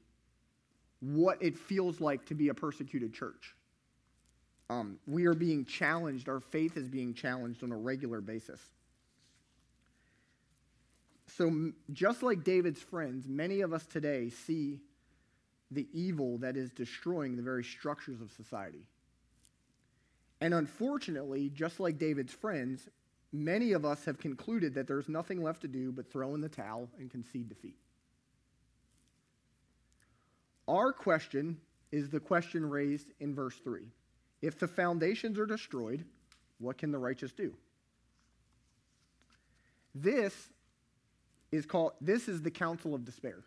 what 1.00 1.42
it 1.42 1.58
feels 1.58 2.00
like 2.00 2.26
to 2.26 2.34
be 2.34 2.48
a 2.48 2.54
persecuted 2.54 3.12
church. 3.12 3.54
Um, 4.68 4.98
we 5.06 5.26
are 5.26 5.34
being 5.34 5.64
challenged, 5.64 6.28
our 6.28 6.40
faith 6.40 6.76
is 6.76 6.88
being 6.88 7.14
challenged 7.14 7.62
on 7.62 7.70
a 7.70 7.76
regular 7.76 8.20
basis. 8.20 8.60
So, 11.28 11.72
just 11.92 12.22
like 12.22 12.44
David's 12.44 12.80
friends, 12.80 13.28
many 13.28 13.60
of 13.60 13.72
us 13.72 13.84
today 13.84 14.30
see 14.30 14.80
the 15.70 15.86
evil 15.92 16.38
that 16.38 16.56
is 16.56 16.70
destroying 16.70 17.36
the 17.36 17.42
very 17.42 17.64
structures 17.64 18.20
of 18.20 18.30
society. 18.32 18.86
And 20.40 20.54
unfortunately, 20.54 21.50
just 21.50 21.80
like 21.80 21.98
David's 21.98 22.32
friends, 22.32 22.88
many 23.32 23.72
of 23.72 23.84
us 23.84 24.04
have 24.04 24.18
concluded 24.18 24.74
that 24.74 24.86
there's 24.86 25.08
nothing 25.08 25.42
left 25.42 25.62
to 25.62 25.68
do 25.68 25.90
but 25.90 26.10
throw 26.10 26.34
in 26.34 26.40
the 26.40 26.48
towel 26.48 26.88
and 26.98 27.10
concede 27.10 27.48
defeat. 27.48 27.76
Our 30.68 30.92
question 30.92 31.58
is 31.92 32.10
the 32.10 32.20
question 32.20 32.68
raised 32.68 33.08
in 33.20 33.34
verse 33.34 33.56
3. 33.62 33.82
If 34.42 34.58
the 34.58 34.68
foundations 34.68 35.38
are 35.38 35.46
destroyed, 35.46 36.04
what 36.58 36.78
can 36.78 36.90
the 36.90 36.98
righteous 36.98 37.32
do? 37.32 37.54
This 39.94 40.34
is 41.52 41.64
called 41.64 41.92
this 42.00 42.28
is 42.28 42.42
the 42.42 42.50
counsel 42.50 42.94
of 42.94 43.04
despair. 43.04 43.42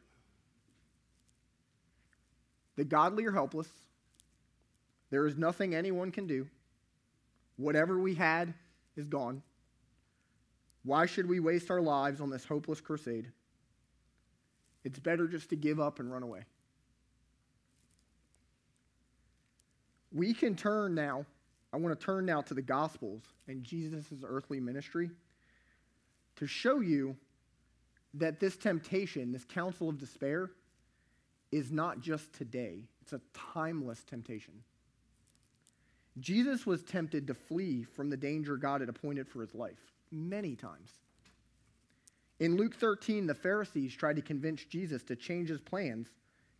The 2.75 2.85
godly 2.85 3.25
are 3.25 3.31
helpless. 3.31 3.67
There 5.09 5.27
is 5.27 5.37
nothing 5.37 5.75
anyone 5.75 6.11
can 6.11 6.27
do. 6.27 6.47
Whatever 7.57 7.99
we 7.99 8.15
had 8.15 8.53
is 8.95 9.07
gone. 9.07 9.41
Why 10.83 11.05
should 11.05 11.27
we 11.27 11.39
waste 11.39 11.69
our 11.69 11.81
lives 11.81 12.21
on 12.21 12.29
this 12.29 12.45
hopeless 12.45 12.79
crusade? 12.79 13.27
It's 14.83 14.97
better 14.97 15.27
just 15.27 15.49
to 15.49 15.55
give 15.55 15.79
up 15.79 15.99
and 15.99 16.11
run 16.11 16.23
away. 16.23 16.45
We 20.11 20.33
can 20.33 20.55
turn 20.55 20.95
now, 20.95 21.25
I 21.71 21.77
want 21.77 21.97
to 21.99 22.05
turn 22.05 22.25
now 22.25 22.41
to 22.41 22.53
the 22.53 22.61
Gospels 22.61 23.21
and 23.47 23.63
Jesus' 23.63 24.05
earthly 24.23 24.59
ministry 24.59 25.11
to 26.37 26.47
show 26.47 26.79
you 26.79 27.15
that 28.15 28.39
this 28.39 28.57
temptation, 28.57 29.31
this 29.31 29.45
counsel 29.45 29.89
of 29.89 29.99
despair, 29.99 30.49
is 31.51 31.71
not 31.71 31.99
just 31.99 32.33
today, 32.33 32.85
it's 33.01 33.13
a 33.13 33.21
timeless 33.53 34.03
temptation. 34.03 34.53
Jesus 36.19 36.65
was 36.65 36.83
tempted 36.83 37.27
to 37.27 37.33
flee 37.33 37.83
from 37.83 38.09
the 38.09 38.17
danger 38.17 38.57
God 38.57 38.81
had 38.81 38.89
appointed 38.89 39.27
for 39.27 39.41
his 39.41 39.53
life 39.53 39.79
many 40.11 40.55
times. 40.55 40.91
In 42.39 42.55
Luke 42.55 42.75
13, 42.75 43.27
the 43.27 43.33
Pharisees 43.33 43.93
tried 43.95 44.15
to 44.15 44.21
convince 44.21 44.63
Jesus 44.63 45.03
to 45.03 45.15
change 45.15 45.49
his 45.49 45.61
plans 45.61 46.07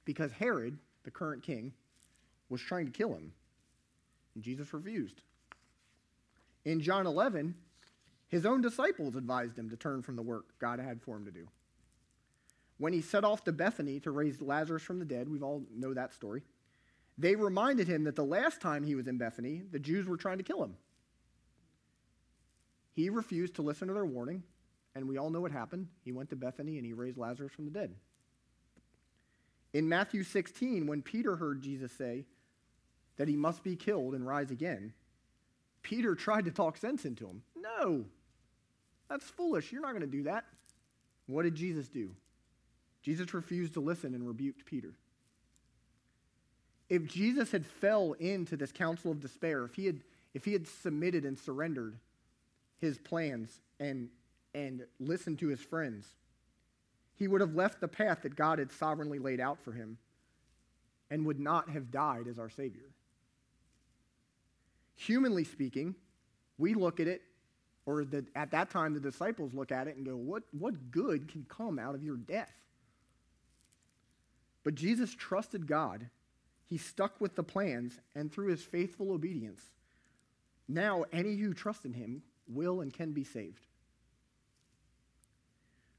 because 0.05 0.31
Herod, 0.31 0.77
the 1.03 1.11
current 1.11 1.41
king, 1.41 1.73
was 2.49 2.61
trying 2.61 2.85
to 2.85 2.91
kill 2.91 3.13
him. 3.13 3.31
And 4.39 4.43
Jesus 4.45 4.73
refused. 4.73 5.21
In 6.63 6.79
John 6.79 7.05
11, 7.05 7.55
his 8.29 8.45
own 8.45 8.61
disciples 8.61 9.17
advised 9.17 9.59
him 9.59 9.69
to 9.69 9.75
turn 9.75 10.01
from 10.01 10.15
the 10.15 10.21
work 10.21 10.45
God 10.59 10.79
had 10.79 11.01
for 11.01 11.17
him 11.17 11.25
to 11.25 11.31
do. 11.31 11.45
When 12.77 12.93
he 12.93 13.01
set 13.01 13.25
off 13.25 13.43
to 13.43 13.51
Bethany 13.51 13.99
to 13.99 14.11
raise 14.11 14.39
Lazarus 14.39 14.81
from 14.81 14.97
the 14.97 15.03
dead, 15.03 15.27
we 15.27 15.41
all 15.41 15.65
know 15.75 15.93
that 15.93 16.13
story. 16.13 16.43
They 17.17 17.35
reminded 17.35 17.89
him 17.89 18.05
that 18.05 18.15
the 18.15 18.23
last 18.23 18.61
time 18.61 18.85
he 18.85 18.95
was 18.95 19.09
in 19.09 19.17
Bethany, 19.17 19.61
the 19.73 19.77
Jews 19.77 20.07
were 20.07 20.15
trying 20.15 20.37
to 20.37 20.45
kill 20.45 20.63
him. 20.63 20.77
He 22.93 23.09
refused 23.09 23.55
to 23.55 23.61
listen 23.61 23.89
to 23.89 23.93
their 23.93 24.05
warning, 24.05 24.43
and 24.95 25.05
we 25.05 25.17
all 25.17 25.31
know 25.31 25.41
what 25.41 25.51
happened. 25.51 25.89
He 26.05 26.13
went 26.13 26.29
to 26.29 26.37
Bethany 26.37 26.77
and 26.77 26.85
he 26.85 26.93
raised 26.93 27.17
Lazarus 27.17 27.51
from 27.51 27.65
the 27.65 27.71
dead. 27.71 27.93
In 29.73 29.89
Matthew 29.89 30.23
16, 30.23 30.87
when 30.87 31.01
Peter 31.01 31.35
heard 31.35 31.61
Jesus 31.61 31.91
say 31.91 32.23
that 33.19 33.27
he 33.27 33.35
must 33.35 33.63
be 33.63 33.75
killed 33.75 34.15
and 34.15 34.25
rise 34.25 34.49
again, 34.49 34.93
Peter 35.83 36.15
tried 36.15 36.45
to 36.45 36.51
talk 36.51 36.77
sense 36.77 37.03
into 37.03 37.27
him. 37.27 37.43
No, 37.55 38.05
that's 39.09 39.25
foolish. 39.25 39.71
You're 39.71 39.81
not 39.81 39.91
going 39.91 40.01
to 40.01 40.07
do 40.07 40.23
that. 40.23 40.45
What 41.27 41.43
did 41.43 41.53
Jesus 41.53 41.89
do? 41.89 42.11
Jesus 43.03 43.33
refused 43.33 43.73
to 43.73 43.81
listen 43.81 44.15
and 44.15 44.25
rebuked 44.25 44.65
Peter. 44.65 44.93
If 46.89 47.07
Jesus 47.07 47.51
had 47.51 47.65
fell 47.65 48.13
into 48.13 48.55
this 48.55 48.71
counsel 48.71 49.11
of 49.11 49.19
despair, 49.19 49.65
if 49.65 49.75
he 49.75 49.85
had, 49.85 49.99
if 50.33 50.45
he 50.45 50.53
had 50.53 50.65
submitted 50.65 51.25
and 51.25 51.37
surrendered 51.37 51.97
his 52.79 52.97
plans 52.97 53.59
and, 53.81 54.07
and 54.55 54.85
listened 54.97 55.39
to 55.39 55.49
his 55.49 55.59
friends, 55.59 56.07
he 57.15 57.27
would 57.27 57.41
have 57.41 57.53
left 57.53 57.81
the 57.81 57.87
path 57.89 58.21
that 58.21 58.37
God 58.37 58.59
had 58.59 58.71
sovereignly 58.71 59.19
laid 59.19 59.41
out 59.41 59.59
for 59.61 59.73
him 59.73 59.97
and 61.11 61.25
would 61.25 61.39
not 61.39 61.69
have 61.69 61.91
died 61.91 62.27
as 62.29 62.39
our 62.39 62.49
Savior. 62.49 62.85
Humanly 64.99 65.45
speaking, 65.45 65.95
we 66.57 66.73
look 66.73 66.99
at 66.99 67.07
it, 67.07 67.21
or 67.85 68.03
the, 68.03 68.25
at 68.35 68.51
that 68.51 68.69
time 68.69 68.93
the 68.93 68.99
disciples 68.99 69.53
look 69.53 69.71
at 69.71 69.87
it 69.87 69.95
and 69.95 70.05
go, 70.05 70.17
what, 70.17 70.43
what 70.51 70.91
good 70.91 71.29
can 71.29 71.45
come 71.47 71.79
out 71.79 71.95
of 71.95 72.03
your 72.03 72.17
death? 72.17 72.51
But 74.65 74.75
Jesus 74.75 75.15
trusted 75.15 75.67
God. 75.67 76.09
He 76.65 76.77
stuck 76.77 77.21
with 77.21 77.37
the 77.37 77.43
plans, 77.43 77.97
and 78.13 78.29
through 78.29 78.47
his 78.47 78.61
faithful 78.61 79.13
obedience, 79.13 79.61
now 80.67 81.05
any 81.13 81.37
who 81.37 81.53
trust 81.53 81.85
in 81.85 81.93
him 81.93 82.21
will 82.49 82.81
and 82.81 82.93
can 82.93 83.13
be 83.13 83.23
saved. 83.23 83.65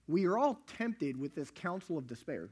We 0.07 0.27
are 0.27 0.37
all 0.37 0.61
tempted 0.77 1.19
with 1.19 1.35
this 1.35 1.51
counsel 1.51 1.97
of 1.97 2.07
despair. 2.07 2.51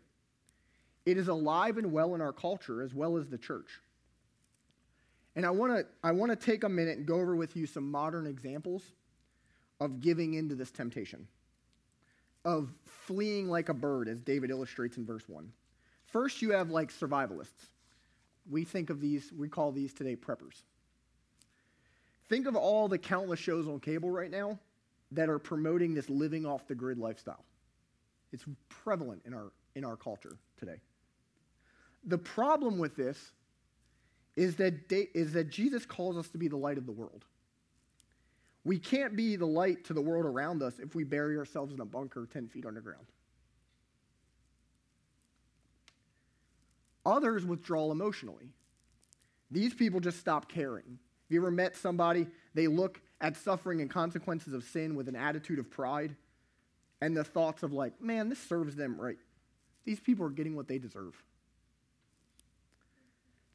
It 1.05 1.19
is 1.19 1.29
alive 1.29 1.77
and 1.77 1.93
well 1.93 2.15
in 2.15 2.23
our 2.23 2.33
culture 2.33 2.81
as 2.81 2.95
well 2.95 3.19
as 3.19 3.29
the 3.29 3.39
church. 3.39 3.81
And 5.39 5.47
I 5.47 5.51
want 5.51 5.73
to 5.73 5.87
I 6.03 6.11
want 6.11 6.33
to 6.33 6.37
take 6.37 6.65
a 6.65 6.69
minute 6.69 6.99
and 6.99 7.07
go 7.07 7.15
over 7.15 7.37
with 7.37 7.55
you 7.55 7.65
some 7.65 7.89
modern 7.89 8.27
examples 8.27 8.83
of 9.79 10.01
giving 10.01 10.35
into 10.35 10.57
this 10.57 10.73
temptation, 10.73 11.29
of 12.45 12.75
fleeing 12.85 13.49
like 13.49 13.69
a 13.69 13.75
bird, 13.75 14.09
as 14.09 14.19
David 14.19 14.51
illustrates 14.51 14.97
in 14.97 15.07
verse 15.07 15.23
1. 15.29 15.49
First, 16.07 16.43
you 16.43 16.51
have 16.51 16.71
like 16.71 16.91
survivalists. 16.91 17.69
We 18.51 18.65
think 18.65 18.91
of 18.91 19.01
these, 19.01 19.31
we 19.33 19.49
call 19.49 19.71
these 19.71 19.95
today 19.95 20.17
preppers. 20.17 20.63
Think 22.29 22.49
of 22.49 22.57
all 22.57 22.89
the 22.89 22.99
countless 22.99 23.39
shows 23.39 23.69
on 23.69 23.79
cable 23.79 24.11
right 24.11 24.33
now 24.33 24.59
that 25.13 25.29
are 25.29 25.39
promoting 25.39 25.95
this 25.95 26.11
living 26.11 26.47
off 26.47 26.67
the 26.67 26.75
grid 26.75 26.99
lifestyle. 26.99 27.45
It's 28.33 28.45
prevalent 28.69 29.23
in 29.25 29.35
our, 29.35 29.53
in 29.77 29.85
our 29.85 29.95
culture 29.95 30.37
today. 30.59 30.81
The 32.07 32.19
problem 32.19 32.77
with 32.79 32.97
this 32.97 33.31
is 34.39 34.55
that, 34.55 34.93
is 34.93 35.33
that 35.33 35.51
Jesus 35.51 35.85
calls 35.85 36.17
us 36.17 36.29
to 36.29 36.39
be 36.39 36.47
the 36.47 36.57
light 36.57 36.79
of 36.79 36.87
the 36.87 36.93
world. 36.93 37.25
We 38.65 38.79
can't 38.79 39.17
be 39.17 39.35
the 39.35 39.47
light 39.47 39.85
to 39.87 39.95
the 39.95 40.01
world 40.01 40.25
around 40.25 40.63
us 40.63 40.79
if 40.79 40.95
we 40.95 41.03
bury 41.03 41.37
ourselves 41.37 41.75
in 41.75 41.81
a 41.81 41.85
bunker 41.85 42.25
10 42.33 42.47
feet 42.47 42.65
underground. 42.65 43.07
Others 47.05 47.45
withdraw 47.47 47.91
emotionally. 47.91 48.53
These 49.51 49.75
people 49.75 49.99
just 49.99 50.21
stop 50.21 50.49
caring. 50.49 50.85
Have 50.85 51.31
you 51.31 51.41
ever 51.41 51.51
met 51.51 51.77
somebody, 51.77 52.29
they 52.55 52.69
look 52.69 53.01
at 53.21 53.37
suffering 53.37 53.81
and 53.81 53.91
consequences 53.91 54.53
of 54.53 54.63
sin 54.63 54.95
with 54.95 55.09
an 55.09 55.17
attitude 55.17 55.59
of 55.59 55.69
pride 55.69 56.15
and 57.01 57.17
the 57.17 57.25
thoughts 57.25 57.65
of, 57.65 57.73
like, 57.73 58.01
man, 58.01 58.29
this 58.29 58.39
serves 58.39 58.77
them 58.77 59.01
right. 59.01 59.19
These 59.85 59.99
people 59.99 60.25
are 60.27 60.31
getting 60.31 60.55
what 60.55 60.69
they 60.69 60.79
deserve. 60.79 61.21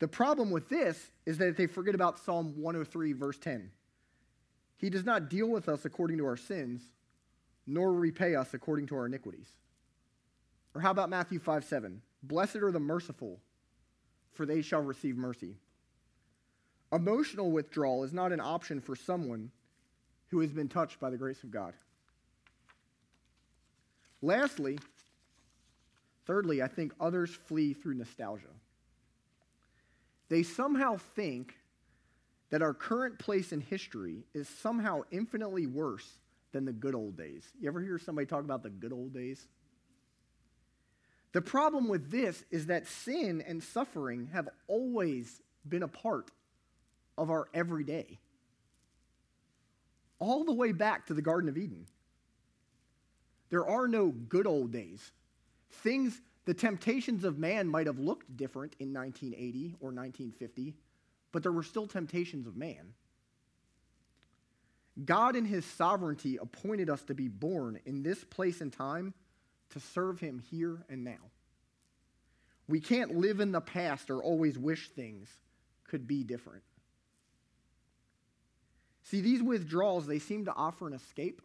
The 0.03 0.09
problem 0.09 0.51
with 0.51 0.67
this 0.67 1.11
is 1.25 1.37
that 1.37 1.55
they 1.55 1.65
forget 1.65 1.95
about 1.95 2.19
Psalm 2.19 2.61
103, 2.61 3.13
verse 3.13 3.37
10. 3.39 3.71
He 4.75 4.89
does 4.89 5.05
not 5.05 5.29
deal 5.29 5.47
with 5.47 5.69
us 5.69 5.85
according 5.85 6.17
to 6.17 6.25
our 6.25 6.35
sins, 6.35 6.81
nor 7.65 7.93
repay 7.93 8.35
us 8.35 8.53
according 8.53 8.87
to 8.87 8.97
our 8.97 9.05
iniquities. 9.05 9.47
Or 10.75 10.81
how 10.81 10.91
about 10.91 11.09
Matthew 11.09 11.39
5 11.39 11.63
7? 11.63 12.01
Blessed 12.21 12.57
are 12.57 12.71
the 12.73 12.81
merciful, 12.81 13.39
for 14.33 14.45
they 14.45 14.61
shall 14.61 14.81
receive 14.81 15.15
mercy. 15.15 15.55
Emotional 16.91 17.49
withdrawal 17.49 18.03
is 18.03 18.11
not 18.11 18.33
an 18.33 18.41
option 18.41 18.81
for 18.81 18.97
someone 18.97 19.51
who 20.31 20.41
has 20.41 20.51
been 20.51 20.67
touched 20.67 20.99
by 20.99 21.11
the 21.11 21.17
grace 21.17 21.43
of 21.43 21.51
God. 21.51 21.75
Lastly, 24.21 24.79
thirdly, 26.25 26.61
I 26.61 26.67
think 26.67 26.91
others 26.99 27.29
flee 27.29 27.71
through 27.71 27.93
nostalgia. 27.93 28.49
They 30.29 30.43
somehow 30.43 30.97
think 31.15 31.55
that 32.49 32.61
our 32.61 32.73
current 32.73 33.19
place 33.19 33.51
in 33.51 33.61
history 33.61 34.25
is 34.33 34.47
somehow 34.47 35.01
infinitely 35.11 35.67
worse 35.67 36.07
than 36.51 36.65
the 36.65 36.73
good 36.73 36.95
old 36.95 37.17
days. 37.17 37.45
You 37.59 37.67
ever 37.67 37.81
hear 37.81 37.97
somebody 37.97 38.27
talk 38.27 38.43
about 38.43 38.63
the 38.63 38.69
good 38.69 38.93
old 38.93 39.13
days? 39.13 39.47
The 41.33 41.41
problem 41.41 41.87
with 41.87 42.11
this 42.11 42.43
is 42.51 42.67
that 42.67 42.87
sin 42.87 43.43
and 43.45 43.61
suffering 43.61 44.29
have 44.33 44.49
always 44.67 45.41
been 45.67 45.83
a 45.83 45.87
part 45.87 46.29
of 47.17 47.31
our 47.31 47.47
everyday, 47.53 48.19
all 50.19 50.45
the 50.45 50.53
way 50.53 50.71
back 50.71 51.07
to 51.07 51.13
the 51.13 51.21
Garden 51.21 51.49
of 51.49 51.57
Eden. 51.57 51.87
There 53.49 53.67
are 53.67 53.87
no 53.87 54.09
good 54.09 54.47
old 54.47 54.71
days. 54.71 55.11
Things, 55.69 56.21
the 56.45 56.53
temptations 56.53 57.23
of 57.23 57.37
man 57.37 57.67
might 57.67 57.87
have 57.87 57.99
looked 57.99 58.35
different 58.35 58.75
in 58.79 58.93
1980 58.93 59.75
or 59.79 59.89
1950, 59.89 60.75
but 61.31 61.41
there 61.41 61.51
were 61.51 61.63
still 61.63 61.87
temptations 61.87 62.47
of 62.47 62.57
man. 62.57 62.93
God, 65.05 65.35
in 65.35 65.45
his 65.45 65.65
sovereignty, 65.65 66.37
appointed 66.37 66.89
us 66.89 67.01
to 67.03 67.15
be 67.15 67.27
born 67.27 67.79
in 67.85 68.03
this 68.03 68.23
place 68.23 68.61
and 68.61 68.71
time 68.71 69.13
to 69.71 69.79
serve 69.79 70.19
him 70.19 70.39
here 70.51 70.85
and 70.89 71.03
now. 71.03 71.31
We 72.67 72.79
can't 72.79 73.15
live 73.15 73.39
in 73.39 73.51
the 73.51 73.61
past 73.61 74.09
or 74.09 74.21
always 74.21 74.57
wish 74.57 74.89
things 74.89 75.29
could 75.87 76.07
be 76.07 76.23
different. 76.23 76.63
See, 79.03 79.21
these 79.21 79.41
withdrawals, 79.41 80.05
they 80.05 80.19
seem 80.19 80.45
to 80.45 80.53
offer 80.53 80.87
an 80.87 80.93
escape, 80.93 81.41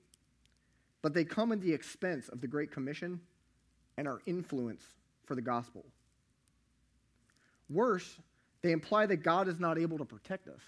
but 1.02 1.14
they 1.14 1.24
come 1.24 1.52
at 1.52 1.60
the 1.60 1.72
expense 1.72 2.28
of 2.28 2.40
the 2.40 2.46
Great 2.46 2.70
Commission 2.70 3.20
and 3.98 4.06
our 4.06 4.20
influence 4.24 4.82
for 5.26 5.34
the 5.34 5.42
gospel. 5.42 5.84
Worse, 7.68 8.16
they 8.62 8.70
imply 8.70 9.04
that 9.06 9.18
God 9.18 9.48
is 9.48 9.58
not 9.58 9.76
able 9.76 9.98
to 9.98 10.04
protect 10.04 10.48
us. 10.48 10.62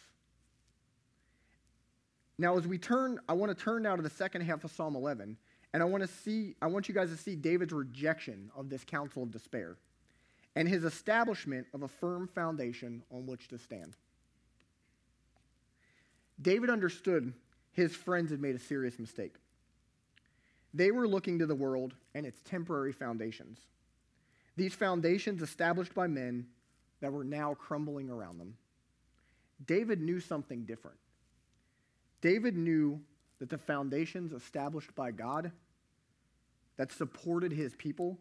Now, 2.36 2.58
as 2.58 2.66
we 2.66 2.76
turn, 2.76 3.20
I 3.28 3.34
want 3.34 3.56
to 3.56 3.64
turn 3.64 3.84
now 3.84 3.94
to 3.94 4.02
the 4.02 4.10
second 4.10 4.42
half 4.42 4.64
of 4.64 4.72
Psalm 4.72 4.96
11, 4.96 5.36
and 5.72 5.82
I 5.82 5.86
want 5.86 6.02
to 6.02 6.08
see, 6.08 6.56
I 6.60 6.66
want 6.66 6.88
you 6.88 6.94
guys 6.94 7.10
to 7.10 7.16
see 7.16 7.36
David's 7.36 7.72
rejection 7.72 8.50
of 8.56 8.68
this 8.68 8.82
counsel 8.84 9.22
of 9.22 9.30
despair 9.30 9.76
and 10.56 10.68
his 10.68 10.84
establishment 10.84 11.66
of 11.72 11.82
a 11.82 11.88
firm 11.88 12.26
foundation 12.26 13.02
on 13.12 13.26
which 13.26 13.46
to 13.48 13.58
stand. 13.58 13.94
David 16.42 16.68
understood 16.68 17.32
his 17.72 17.94
friends 17.94 18.32
had 18.32 18.40
made 18.40 18.56
a 18.56 18.58
serious 18.58 18.98
mistake. 18.98 19.34
They 20.74 20.90
were 20.90 21.06
looking 21.06 21.38
to 21.38 21.46
the 21.46 21.54
world 21.54 21.94
and 22.14 22.26
its 22.26 22.40
temporary 22.44 22.92
foundations. 22.92 23.58
These 24.56 24.74
foundations 24.74 25.42
established 25.42 25.94
by 25.94 26.06
men 26.06 26.46
that 27.00 27.12
were 27.12 27.24
now 27.24 27.54
crumbling 27.54 28.10
around 28.10 28.38
them. 28.38 28.56
David 29.66 30.00
knew 30.00 30.20
something 30.20 30.64
different. 30.64 30.98
David 32.20 32.56
knew 32.56 33.00
that 33.38 33.48
the 33.48 33.58
foundations 33.58 34.32
established 34.32 34.94
by 34.94 35.10
God 35.10 35.50
that 36.76 36.92
supported 36.92 37.52
his 37.52 37.74
people 37.76 38.18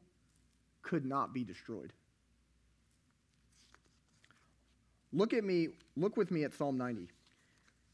could 0.81 1.05
not 1.05 1.33
be 1.33 1.43
destroyed. 1.43 1.93
Look 5.11 5.33
at 5.33 5.43
me, 5.43 5.69
look 5.97 6.17
with 6.17 6.31
me 6.31 6.43
at 6.43 6.53
Psalm 6.53 6.77
90. 6.77 7.07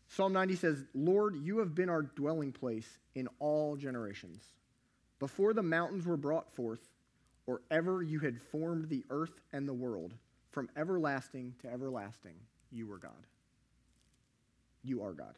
Psalm 0.09 0.33
90 0.33 0.55
says, 0.55 0.83
Lord, 0.93 1.35
you 1.35 1.59
have 1.59 1.73
been 1.73 1.89
our 1.89 2.03
dwelling 2.03 2.51
place 2.51 2.87
in 3.15 3.27
all 3.39 3.75
generations. 3.75 4.43
Before 5.25 5.55
the 5.55 5.63
mountains 5.63 6.05
were 6.05 6.17
brought 6.17 6.51
forth, 6.51 6.87
or 7.47 7.63
ever 7.71 8.03
you 8.03 8.19
had 8.19 8.39
formed 8.39 8.89
the 8.89 9.03
earth 9.09 9.41
and 9.53 9.67
the 9.67 9.73
world, 9.73 10.13
from 10.51 10.69
everlasting 10.77 11.55
to 11.63 11.67
everlasting, 11.67 12.35
you 12.71 12.85
were 12.85 12.99
God. 12.99 13.25
You 14.83 15.01
are 15.01 15.13
God. 15.13 15.33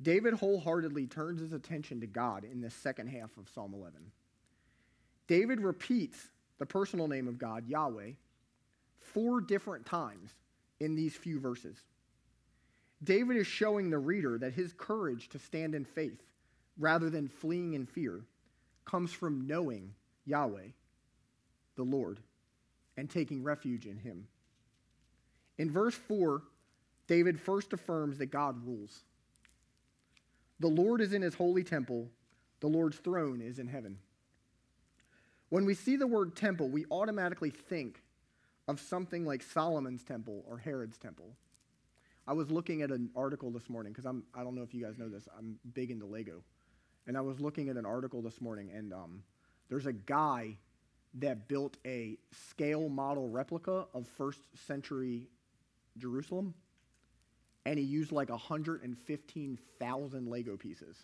David 0.00 0.32
wholeheartedly 0.32 1.08
turns 1.08 1.42
his 1.42 1.52
attention 1.52 2.00
to 2.00 2.06
God 2.06 2.42
in 2.42 2.62
the 2.62 2.70
second 2.70 3.08
half 3.08 3.36
of 3.36 3.50
Psalm 3.50 3.74
11. 3.74 4.00
David 5.26 5.60
repeats 5.60 6.30
the 6.56 6.64
personal 6.64 7.06
name 7.06 7.28
of 7.28 7.36
God, 7.36 7.68
Yahweh, 7.68 8.12
four 8.98 9.42
different 9.42 9.84
times 9.84 10.30
in 10.80 10.94
these 10.94 11.14
few 11.14 11.38
verses. 11.38 11.76
David 13.04 13.36
is 13.36 13.46
showing 13.46 13.90
the 13.90 13.98
reader 13.98 14.38
that 14.38 14.54
his 14.54 14.72
courage 14.72 15.28
to 15.28 15.38
stand 15.38 15.74
in 15.74 15.84
faith 15.84 16.22
rather 16.78 17.10
than 17.10 17.28
fleeing 17.28 17.74
in 17.74 17.84
fear 17.84 18.22
comes 18.90 19.12
from 19.12 19.46
knowing 19.46 19.94
Yahweh, 20.26 20.68
the 21.76 21.82
Lord, 21.82 22.20
and 22.96 23.08
taking 23.08 23.42
refuge 23.42 23.86
in 23.86 23.98
him. 23.98 24.26
In 25.58 25.70
verse 25.70 25.94
4, 25.94 26.42
David 27.06 27.40
first 27.40 27.72
affirms 27.72 28.18
that 28.18 28.26
God 28.26 28.64
rules. 28.66 29.02
The 30.58 30.68
Lord 30.68 31.00
is 31.00 31.12
in 31.12 31.22
his 31.22 31.34
holy 31.34 31.64
temple, 31.64 32.08
the 32.60 32.66
Lord's 32.66 32.98
throne 32.98 33.40
is 33.40 33.58
in 33.58 33.68
heaven. 33.68 33.98
When 35.48 35.64
we 35.64 35.74
see 35.74 35.96
the 35.96 36.06
word 36.06 36.36
temple, 36.36 36.68
we 36.68 36.84
automatically 36.90 37.50
think 37.50 38.02
of 38.68 38.78
something 38.78 39.24
like 39.24 39.42
Solomon's 39.42 40.04
temple 40.04 40.44
or 40.46 40.58
Herod's 40.58 40.98
temple. 40.98 41.34
I 42.26 42.32
was 42.32 42.50
looking 42.50 42.82
at 42.82 42.90
an 42.90 43.10
article 43.16 43.50
this 43.50 43.68
morning 43.68 43.92
because 43.92 44.04
I'm 44.04 44.22
I 44.34 44.44
don't 44.44 44.54
know 44.54 44.62
if 44.62 44.72
you 44.74 44.84
guys 44.84 44.98
know 44.98 45.08
this. 45.08 45.26
I'm 45.36 45.58
big 45.74 45.90
into 45.90 46.06
Lego, 46.06 46.42
and 47.10 47.18
I 47.18 47.22
was 47.22 47.40
looking 47.40 47.68
at 47.68 47.76
an 47.76 47.84
article 47.84 48.22
this 48.22 48.40
morning, 48.40 48.70
and 48.72 48.92
um, 48.92 49.24
there's 49.68 49.86
a 49.86 49.92
guy 49.92 50.56
that 51.14 51.48
built 51.48 51.76
a 51.84 52.16
scale 52.30 52.88
model 52.88 53.28
replica 53.28 53.86
of 53.92 54.06
first 54.16 54.38
century 54.68 55.26
Jerusalem, 55.98 56.54
and 57.66 57.80
he 57.80 57.84
used 57.84 58.12
like 58.12 58.28
115,000 58.28 60.28
Lego 60.28 60.56
pieces. 60.56 60.98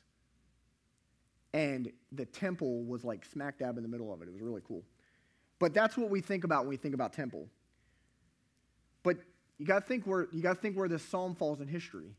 And 1.53 1.91
the 2.13 2.25
temple 2.25 2.85
was 2.85 3.03
like 3.03 3.25
smack 3.25 3.59
dab 3.59 3.77
in 3.77 3.83
the 3.83 3.89
middle 3.89 4.15
of 4.15 4.23
it. 4.23 4.29
It 4.29 4.33
was 4.33 4.43
really 4.43 4.63
cool. 4.65 4.85
But 5.59 5.75
that's 5.75 5.97
what 5.97 6.09
we 6.09 6.21
think 6.21 6.45
about 6.45 6.61
when 6.61 6.69
we 6.69 6.77
think 6.77 6.95
about 6.95 7.15
temple. 7.15 7.49
But 9.03 9.17
you 9.59 9.67
got 9.67 9.81
to 9.81 9.87
think 9.89 10.07
where 10.07 10.29
you 10.33 10.41
got 10.41 10.55
to 10.55 10.61
think 10.61 10.77
where 10.77 10.87
this 10.87 11.03
psalm 11.03 11.35
falls 11.35 11.61
in 11.61 11.67
history. 11.67 12.15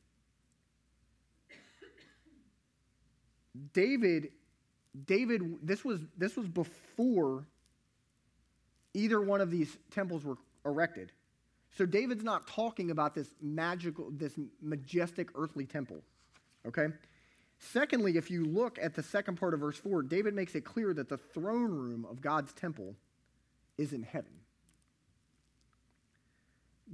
David 3.73 4.31
David 5.05 5.41
this 5.61 5.83
was 5.85 6.01
this 6.17 6.35
was 6.35 6.47
before 6.47 7.45
either 8.93 9.21
one 9.21 9.41
of 9.41 9.51
these 9.51 9.77
temples 9.91 10.23
were 10.23 10.37
erected. 10.65 11.11
So 11.77 11.85
David's 11.85 12.23
not 12.23 12.47
talking 12.47 12.89
about 12.89 13.13
this 13.13 13.29
magical, 13.41 14.09
this 14.11 14.33
majestic 14.61 15.29
earthly 15.35 15.65
temple. 15.65 16.01
Okay? 16.65 16.87
Secondly, 17.59 18.17
if 18.17 18.31
you 18.31 18.45
look 18.45 18.79
at 18.81 18.95
the 18.95 19.03
second 19.03 19.35
part 19.35 19.53
of 19.53 19.59
verse 19.59 19.77
4, 19.77 20.03
David 20.03 20.33
makes 20.33 20.55
it 20.55 20.61
clear 20.61 20.93
that 20.93 21.09
the 21.09 21.17
throne 21.17 21.71
room 21.71 22.05
of 22.09 22.21
God's 22.21 22.53
temple 22.53 22.95
is 23.77 23.93
in 23.93 24.03
heaven. 24.03 24.31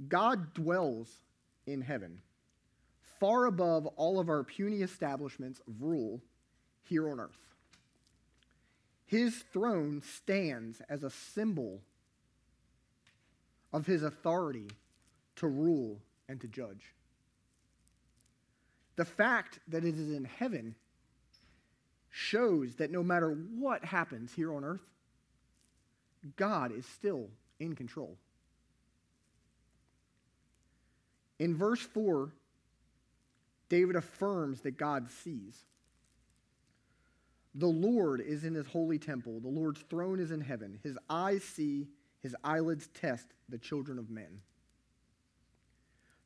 God 0.08 0.54
dwells 0.54 1.08
in 1.66 1.80
heaven, 1.80 2.20
far 3.20 3.46
above 3.46 3.86
all 3.86 4.18
of 4.18 4.28
our 4.28 4.42
puny 4.42 4.82
establishments 4.82 5.60
of 5.66 5.80
rule 5.80 6.20
here 6.88 7.10
on 7.10 7.20
earth. 7.20 7.38
His 9.06 9.34
throne 9.52 10.02
stands 10.02 10.80
as 10.88 11.02
a 11.02 11.10
symbol 11.10 11.80
of 13.72 13.86
his 13.86 14.02
authority 14.02 14.68
to 15.36 15.46
rule 15.46 15.98
and 16.28 16.40
to 16.40 16.48
judge. 16.48 16.94
The 18.96 19.04
fact 19.04 19.58
that 19.68 19.84
it 19.84 19.98
is 19.98 20.12
in 20.12 20.24
heaven 20.24 20.74
shows 22.10 22.76
that 22.76 22.92
no 22.92 23.02
matter 23.02 23.30
what 23.30 23.84
happens 23.84 24.32
here 24.32 24.54
on 24.54 24.64
earth, 24.64 24.84
God 26.36 26.72
is 26.72 26.86
still 26.86 27.28
in 27.58 27.74
control. 27.74 28.16
In 31.38 31.56
verse 31.56 31.80
4, 31.80 32.30
David 33.68 33.96
affirms 33.96 34.60
that 34.60 34.78
God 34.78 35.10
sees. 35.10 35.64
The 37.54 37.66
Lord 37.66 38.20
is 38.20 38.44
in 38.44 38.54
his 38.54 38.66
holy 38.66 38.98
temple. 38.98 39.38
The 39.40 39.48
Lord's 39.48 39.80
throne 39.88 40.18
is 40.18 40.30
in 40.30 40.40
heaven. 40.40 40.78
His 40.82 40.98
eyes 41.08 41.44
see, 41.44 41.86
his 42.22 42.34
eyelids 42.42 42.88
test 42.88 43.26
the 43.48 43.58
children 43.58 43.98
of 43.98 44.10
men. 44.10 44.40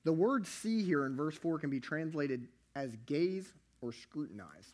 The 0.05 0.13
word 0.13 0.47
see 0.47 0.83
here 0.83 1.05
in 1.05 1.17
verse 1.17 1.37
4 1.37 1.59
can 1.59 1.69
be 1.69 1.81
translated 1.81 2.49
as 2.75 2.97
gaze 3.05 3.53
or 3.83 3.93
scrutinize. 3.93 4.73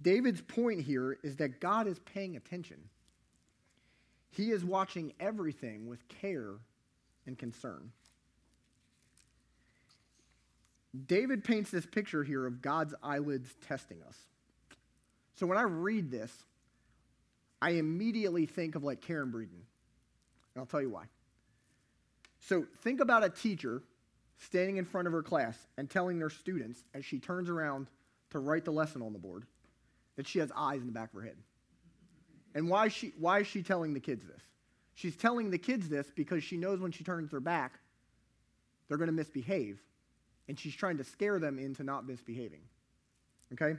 David's 0.00 0.40
point 0.40 0.80
here 0.80 1.18
is 1.22 1.36
that 1.36 1.60
God 1.60 1.86
is 1.86 1.98
paying 2.00 2.36
attention. 2.36 2.78
He 4.30 4.50
is 4.50 4.64
watching 4.64 5.12
everything 5.20 5.86
with 5.86 6.08
care 6.08 6.54
and 7.26 7.38
concern. 7.38 7.92
David 11.06 11.44
paints 11.44 11.70
this 11.70 11.86
picture 11.86 12.24
here 12.24 12.46
of 12.46 12.62
God's 12.62 12.94
eyelids 13.02 13.54
testing 13.66 13.98
us. 14.06 14.16
So 15.42 15.46
when 15.48 15.58
I 15.58 15.62
read 15.62 16.08
this, 16.08 16.30
I 17.60 17.70
immediately 17.70 18.46
think 18.46 18.76
of 18.76 18.84
like 18.84 19.00
Karen 19.00 19.32
Breeden. 19.32 19.58
And 20.54 20.58
I'll 20.58 20.66
tell 20.66 20.80
you 20.80 20.90
why. 20.90 21.06
So 22.38 22.64
think 22.84 23.00
about 23.00 23.24
a 23.24 23.28
teacher 23.28 23.82
standing 24.38 24.76
in 24.76 24.84
front 24.84 25.08
of 25.08 25.12
her 25.12 25.22
class 25.24 25.58
and 25.76 25.90
telling 25.90 26.20
their 26.20 26.30
students 26.30 26.84
as 26.94 27.04
she 27.04 27.18
turns 27.18 27.50
around 27.50 27.88
to 28.30 28.38
write 28.38 28.64
the 28.64 28.70
lesson 28.70 29.02
on 29.02 29.12
the 29.12 29.18
board 29.18 29.44
that 30.14 30.28
she 30.28 30.38
has 30.38 30.52
eyes 30.56 30.80
in 30.80 30.86
the 30.86 30.92
back 30.92 31.08
of 31.08 31.16
her 31.16 31.26
head. 31.26 31.38
And 32.54 32.68
why 32.68 32.86
is 32.86 32.92
she, 32.92 33.12
why 33.18 33.40
is 33.40 33.48
she 33.48 33.64
telling 33.64 33.94
the 33.94 34.00
kids 34.00 34.24
this? 34.24 34.42
She's 34.94 35.16
telling 35.16 35.50
the 35.50 35.58
kids 35.58 35.88
this 35.88 36.06
because 36.14 36.44
she 36.44 36.56
knows 36.56 36.78
when 36.78 36.92
she 36.92 37.02
turns 37.02 37.32
their 37.32 37.40
back, 37.40 37.80
they're 38.86 38.96
going 38.96 39.10
to 39.10 39.12
misbehave. 39.12 39.80
And 40.46 40.56
she's 40.56 40.76
trying 40.76 40.98
to 40.98 41.04
scare 41.04 41.40
them 41.40 41.58
into 41.58 41.82
not 41.82 42.06
misbehaving. 42.06 42.62
Okay? 43.54 43.74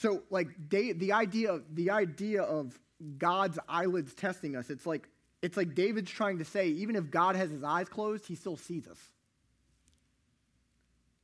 So, 0.00 0.22
like, 0.28 0.48
they, 0.68 0.92
the, 0.92 1.12
idea, 1.12 1.52
of 1.52 1.62
the 1.74 1.90
idea 1.90 2.42
of 2.42 2.78
God's 3.16 3.58
eyelids 3.68 4.12
testing 4.12 4.56
us, 4.56 4.68
it's 4.68 4.86
like, 4.86 5.08
it's 5.40 5.56
like 5.56 5.74
David's 5.74 6.10
trying 6.10 6.38
to 6.38 6.44
say, 6.44 6.68
even 6.68 6.96
if 6.96 7.10
God 7.10 7.36
has 7.36 7.50
his 7.50 7.62
eyes 7.62 7.88
closed, 7.88 8.26
he 8.26 8.34
still 8.34 8.56
sees 8.56 8.88
us. 8.88 8.98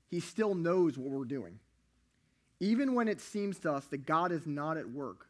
He 0.08 0.20
still 0.20 0.54
knows 0.54 0.96
what 0.96 1.10
we're 1.10 1.24
doing. 1.24 1.58
Even 2.60 2.94
when 2.94 3.08
it 3.08 3.20
seems 3.20 3.58
to 3.60 3.72
us 3.72 3.86
that 3.86 4.06
God 4.06 4.30
is 4.30 4.46
not 4.46 4.76
at 4.76 4.88
work, 4.88 5.26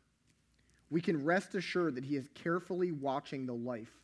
we 0.90 1.00
can 1.00 1.24
rest 1.24 1.54
assured 1.54 1.94
that 1.94 2.04
he 2.04 2.16
is 2.16 2.28
carefully 2.34 2.92
watching 2.92 3.46
the 3.46 3.54
life 3.54 3.94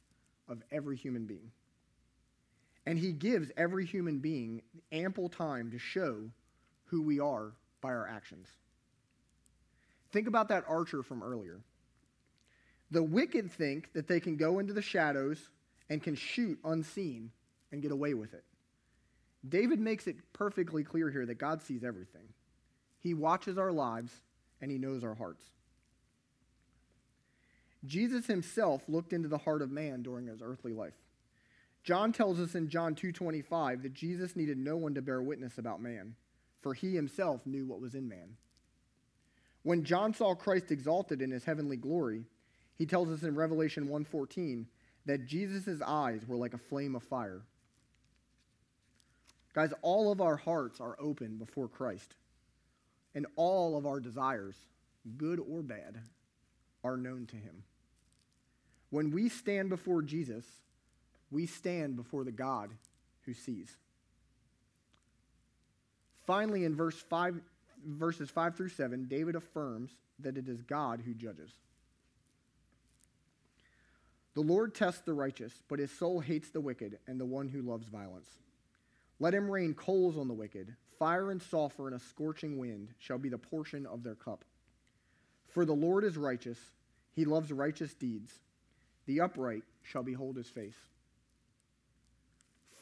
of 0.49 0.63
every 0.71 0.97
human 0.97 1.27
being. 1.27 1.51
And 2.87 2.99
he 2.99 3.13
gives 3.13 3.51
every 3.57 3.85
human 3.85 4.19
being 4.19 4.63
ample 4.93 5.29
time 5.29 5.73
to 5.73 5.79
show 5.79 6.31
who 6.85 7.03
we 7.03 7.21
are 7.21 7.53
by 7.81 7.89
our 7.89 8.09
actions. 8.09 8.49
Think 10.17 10.29
about 10.29 10.49
that 10.49 10.65
archer 10.67 11.03
from 11.03 11.23
earlier. 11.23 11.61
The 12.91 13.03
wicked 13.03 13.53
think 13.53 13.93
that 13.93 14.09
they 14.09 14.19
can 14.19 14.39
go 14.39 14.61
into 14.61 14.73
the 14.73 14.81
shadows 14.81 15.51
and 15.91 16.03
can 16.03 16.15
shoot 16.15 16.59
unseen 16.65 17.33
and 17.71 17.83
get 17.83 17.93
away 17.93 18.15
with 18.15 18.33
it. 18.33 18.43
David 19.47 19.79
makes 19.79 20.07
it 20.07 20.17
perfectly 20.33 20.85
clear 20.85 21.11
here 21.11 21.27
that 21.27 21.35
God 21.35 21.61
sees 21.61 21.85
everything. 21.85 22.23
He 22.99 23.13
watches 23.13 23.59
our 23.59 23.73
lives 23.73 24.11
and 24.63 24.71
he 24.71 24.79
knows 24.79 25.05
our 25.05 25.15
hearts. 25.15 25.45
Jesus 27.85 28.27
himself 28.27 28.85
looked 28.89 29.13
into 29.13 29.29
the 29.29 29.37
heart 29.37 29.61
of 29.61 29.71
man 29.71 30.03
during 30.03 30.29
his 30.29 30.41
earthly 30.41 30.73
life. 30.73 30.97
John 31.85 32.11
tells 32.11 32.41
us 32.41 32.55
in 32.55 32.71
John 32.71 32.95
2:25 32.95 33.83
that 33.83 33.93
Jesus 33.93 34.35
needed 34.35 34.57
no 34.57 34.79
one 34.79 34.95
to 34.95 35.03
bear 35.03 35.21
witness 35.21 35.59
about 35.59 35.83
man, 35.83 36.17
for 36.63 36.73
he 36.73 36.95
himself 36.95 37.45
knew 37.45 37.67
what 37.67 37.83
was 37.83 37.95
in 37.95 38.09
man. 38.09 38.39
When 39.67 39.83
John 39.83 40.15
saw 40.15 40.33
Christ 40.37 40.71
exalted 40.71 41.21
in 41.21 41.33
his 41.33 41.43
heavenly 41.43 41.77
glory, 41.77 42.25
he 42.77 42.87
tells 42.87 43.09
us 43.09 43.25
in 43.25 43.35
Revelation 43.35 43.89
1:14 43.89 44.69
that 45.07 45.27
Jesus' 45.27 45.83
eyes 45.83 46.25
were 46.25 46.37
like 46.37 46.55
a 46.55 46.59
flame 46.59 46.95
of 46.95 47.03
fire. 47.03 47.43
Guys, 49.55 49.73
all 49.83 50.13
of 50.13 50.21
our 50.21 50.37
hearts 50.37 50.81
are 50.81 50.95
open 51.01 51.37
before 51.37 51.67
Christ, 51.67 52.15
and 53.13 53.27
all 53.35 53.77
of 53.77 53.87
our 53.87 53.99
desires, 53.99 54.69
good 55.17 55.41
or 55.41 55.65
bad, 55.65 56.01
are 56.85 56.97
known 56.97 57.27
to 57.27 57.37
him. 57.37 57.65
When 58.91 59.11
we 59.11 59.29
stand 59.29 59.69
before 59.69 60.01
Jesus, 60.01 60.47
we 61.33 61.45
stand 61.45 61.97
before 61.97 62.23
the 62.23 62.31
God 62.31 62.71
who 63.23 63.35
sees. 63.35 63.77
Finally, 66.25 66.65
in 66.65 66.77
verse 66.77 67.03
5, 67.03 67.43
verses 67.87 68.31
5 68.31 68.57
through 68.57 68.71
7, 68.71 69.07
David 69.09 69.37
affirms 69.37 69.91
that 70.19 70.37
it 70.37 70.49
is 70.49 70.63
God 70.63 71.03
who 71.05 71.15
judges. 71.15 71.51
The 74.35 74.43
Lord 74.43 74.75
tests 74.75 75.01
the 75.01 75.15
righteous, 75.15 75.53
but 75.69 75.79
his 75.79 75.91
soul 75.91 76.21
hates 76.21 76.51
the 76.51 76.61
wicked 76.61 76.99
and 77.07 77.19
the 77.19 77.25
one 77.25 77.49
who 77.49 77.63
loves 77.63 77.89
violence. 77.89 78.29
Let 79.19 79.35
him 79.35 79.51
rain 79.51 79.73
coals 79.73 80.19
on 80.19 80.29
the 80.29 80.35
wicked, 80.35 80.75
fire 80.99 81.31
and 81.31 81.41
sulfur 81.41 81.87
and 81.87 81.97
a 81.97 82.01
scorching 82.01 82.59
wind 82.59 82.91
shall 82.99 83.19
be 83.19 83.31
the 83.31 83.39
portion 83.39 83.87
of 83.87 84.03
their 84.03 84.15
cup. 84.15 84.45
For 85.49 85.65
the 85.65 85.73
Lord 85.73 86.05
is 86.05 86.19
righteous, 86.19 86.59
he 87.15 87.25
loves 87.25 87.51
righteous 87.51 87.95
deeds. 87.95 88.31
The 89.07 89.21
upright 89.21 89.63
shall 89.83 90.03
behold 90.03 90.37
his 90.37 90.49
face. 90.49 90.77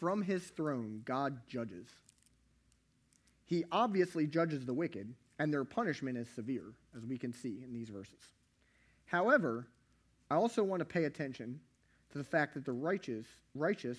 From 0.00 0.22
his 0.22 0.42
throne, 0.42 1.02
God 1.04 1.38
judges. 1.46 1.86
He 3.46 3.64
obviously 3.70 4.26
judges 4.26 4.64
the 4.64 4.74
wicked, 4.74 5.14
and 5.38 5.52
their 5.52 5.64
punishment 5.64 6.16
is 6.16 6.28
severe, 6.28 6.72
as 6.96 7.04
we 7.04 7.18
can 7.18 7.32
see 7.32 7.62
in 7.62 7.72
these 7.72 7.88
verses. 7.88 8.30
However, 9.06 9.66
I 10.30 10.36
also 10.36 10.62
want 10.62 10.80
to 10.80 10.84
pay 10.84 11.04
attention 11.04 11.60
to 12.12 12.18
the 12.18 12.24
fact 12.24 12.54
that 12.54 12.64
the 12.64 12.72
righteous, 12.72 13.26
righteous 13.54 13.98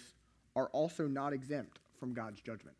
are 0.55 0.67
also 0.67 1.07
not 1.07 1.33
exempt 1.33 1.79
from 1.99 2.13
God's 2.13 2.41
judgment. 2.41 2.75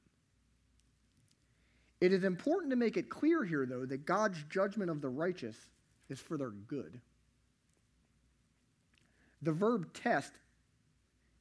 It 2.02 2.12
is 2.12 2.24
important 2.24 2.72
to 2.72 2.76
make 2.76 2.98
it 2.98 3.10
clear 3.10 3.44
here, 3.44 3.66
though, 3.66 3.86
that 3.86 4.06
God's 4.06 4.44
judgment 4.50 4.90
of 4.90 5.02
the 5.02 5.10
righteous 5.10 5.56
is 6.10 6.20
for 6.20 6.38
their 6.38 6.50
good. 6.50 7.00
The 9.42 9.52
verb 9.52 9.94
test 9.94 10.32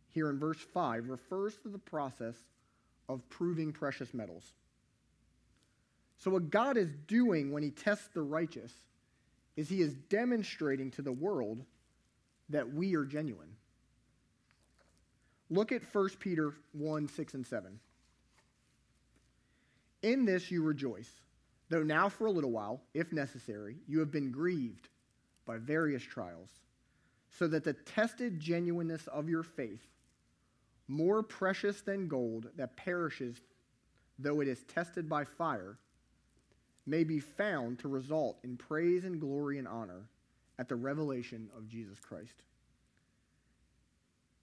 here 0.08 0.30
in 0.30 0.38
verse 0.38 0.58
5 0.58 1.08
refers 1.08 1.56
to 1.58 1.68
the 1.68 1.78
process 1.78 2.36
of 3.08 3.28
proving 3.30 3.72
precious 3.72 4.14
metals. 4.14 4.52
So, 6.18 6.30
what 6.30 6.50
God 6.50 6.76
is 6.76 6.90
doing 7.06 7.52
when 7.52 7.62
he 7.62 7.70
tests 7.70 8.08
the 8.14 8.22
righteous 8.22 8.72
is 9.56 9.68
he 9.68 9.82
is 9.82 9.94
demonstrating 9.94 10.90
to 10.92 11.02
the 11.02 11.12
world 11.12 11.64
that 12.48 12.72
we 12.72 12.94
are 12.94 13.04
genuine. 13.04 13.56
Look 15.50 15.72
at 15.72 15.82
1 15.92 16.08
Peter 16.18 16.54
1 16.72 17.08
6 17.08 17.34
and 17.34 17.46
7. 17.46 17.78
In 20.02 20.24
this 20.24 20.50
you 20.50 20.62
rejoice, 20.62 21.10
though 21.68 21.82
now 21.82 22.08
for 22.08 22.26
a 22.26 22.30
little 22.30 22.50
while, 22.50 22.82
if 22.92 23.12
necessary, 23.12 23.76
you 23.86 24.00
have 24.00 24.10
been 24.10 24.30
grieved 24.30 24.88
by 25.46 25.58
various 25.58 26.02
trials 26.02 26.50
so 27.38 27.46
that 27.48 27.64
the 27.64 27.72
tested 27.72 28.38
genuineness 28.38 29.06
of 29.08 29.28
your 29.28 29.42
faith, 29.42 29.86
more 30.88 31.22
precious 31.22 31.80
than 31.80 32.06
gold 32.06 32.48
that 32.56 32.76
perishes 32.76 33.40
though 34.18 34.40
it 34.40 34.48
is 34.48 34.62
tested 34.64 35.08
by 35.08 35.24
fire, 35.24 35.78
may 36.86 37.04
be 37.04 37.20
found 37.20 37.78
to 37.78 37.88
result 37.88 38.38
in 38.44 38.56
praise 38.56 39.04
and 39.04 39.20
glory 39.20 39.58
and 39.58 39.68
honor 39.68 40.08
at 40.58 40.68
the 40.68 40.76
revelation 40.76 41.48
of 41.56 41.68
Jesus 41.68 41.98
Christ. 41.98 42.42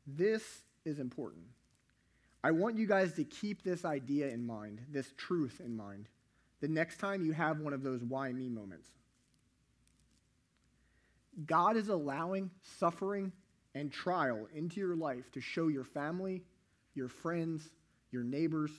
This 0.07 0.43
is 0.85 0.99
important. 0.99 1.45
I 2.43 2.51
want 2.51 2.77
you 2.77 2.87
guys 2.87 3.13
to 3.13 3.23
keep 3.23 3.63
this 3.63 3.85
idea 3.85 4.29
in 4.29 4.45
mind, 4.45 4.81
this 4.89 5.13
truth 5.15 5.61
in 5.63 5.75
mind, 5.75 6.07
the 6.59 6.67
next 6.67 6.99
time 6.99 7.23
you 7.23 7.33
have 7.33 7.59
one 7.59 7.73
of 7.73 7.83
those 7.83 8.01
why 8.03 8.31
me 8.31 8.49
moments. 8.49 8.87
God 11.45 11.77
is 11.77 11.89
allowing 11.89 12.49
suffering 12.79 13.31
and 13.73 13.91
trial 13.91 14.47
into 14.53 14.79
your 14.79 14.95
life 14.95 15.31
to 15.31 15.41
show 15.41 15.67
your 15.67 15.83
family, 15.83 16.43
your 16.93 17.07
friends, 17.07 17.69
your 18.11 18.23
neighbors, 18.23 18.71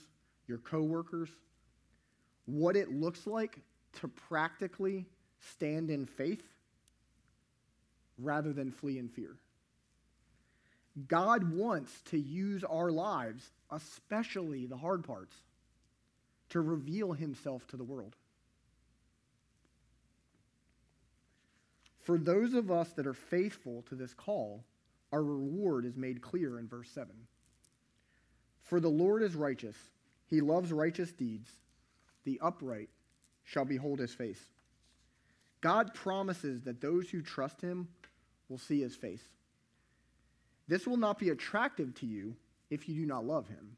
your 0.47 0.59
coworkers 0.59 1.29
what 2.45 2.75
it 2.75 2.91
looks 2.91 3.25
like 3.25 3.59
to 4.01 4.07
practically 4.07 5.05
stand 5.39 5.89
in 5.89 6.05
faith 6.05 6.43
rather 8.17 8.53
than 8.53 8.71
flee 8.71 8.97
in 8.97 9.09
fear. 9.09 9.35
God 11.07 11.51
wants 11.51 11.91
to 12.11 12.19
use 12.19 12.63
our 12.63 12.91
lives, 12.91 13.49
especially 13.71 14.65
the 14.65 14.77
hard 14.77 15.03
parts, 15.03 15.35
to 16.49 16.61
reveal 16.61 17.13
himself 17.13 17.65
to 17.67 17.77
the 17.77 17.83
world. 17.83 18.15
For 22.01 22.17
those 22.17 22.53
of 22.53 22.69
us 22.69 22.89
that 22.91 23.07
are 23.07 23.13
faithful 23.13 23.83
to 23.89 23.95
this 23.95 24.13
call, 24.13 24.63
our 25.11 25.23
reward 25.23 25.85
is 25.85 25.95
made 25.95 26.21
clear 26.21 26.59
in 26.59 26.67
verse 26.67 26.89
7. 26.91 27.09
For 28.61 28.79
the 28.79 28.89
Lord 28.89 29.23
is 29.23 29.35
righteous, 29.35 29.77
he 30.29 30.41
loves 30.41 30.71
righteous 30.71 31.11
deeds. 31.11 31.49
The 32.25 32.39
upright 32.41 32.89
shall 33.43 33.65
behold 33.65 33.99
his 33.99 34.13
face. 34.13 34.41
God 35.61 35.93
promises 35.93 36.61
that 36.63 36.81
those 36.81 37.09
who 37.09 37.21
trust 37.21 37.61
him 37.61 37.87
will 38.49 38.57
see 38.57 38.81
his 38.81 38.95
face. 38.95 39.23
This 40.67 40.85
will 40.85 40.97
not 40.97 41.19
be 41.19 41.29
attractive 41.29 41.93
to 41.95 42.05
you 42.05 42.35
if 42.69 42.87
you 42.87 42.95
do 42.95 43.05
not 43.05 43.25
love 43.25 43.47
him. 43.47 43.77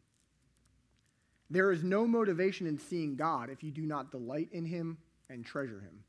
There 1.49 1.71
is 1.71 1.83
no 1.83 2.07
motivation 2.07 2.65
in 2.65 2.79
seeing 2.79 3.15
God 3.15 3.49
if 3.49 3.63
you 3.63 3.71
do 3.71 3.83
not 3.83 4.11
delight 4.11 4.49
in 4.51 4.65
him 4.65 4.97
and 5.29 5.45
treasure 5.45 5.79
him. 5.79 6.03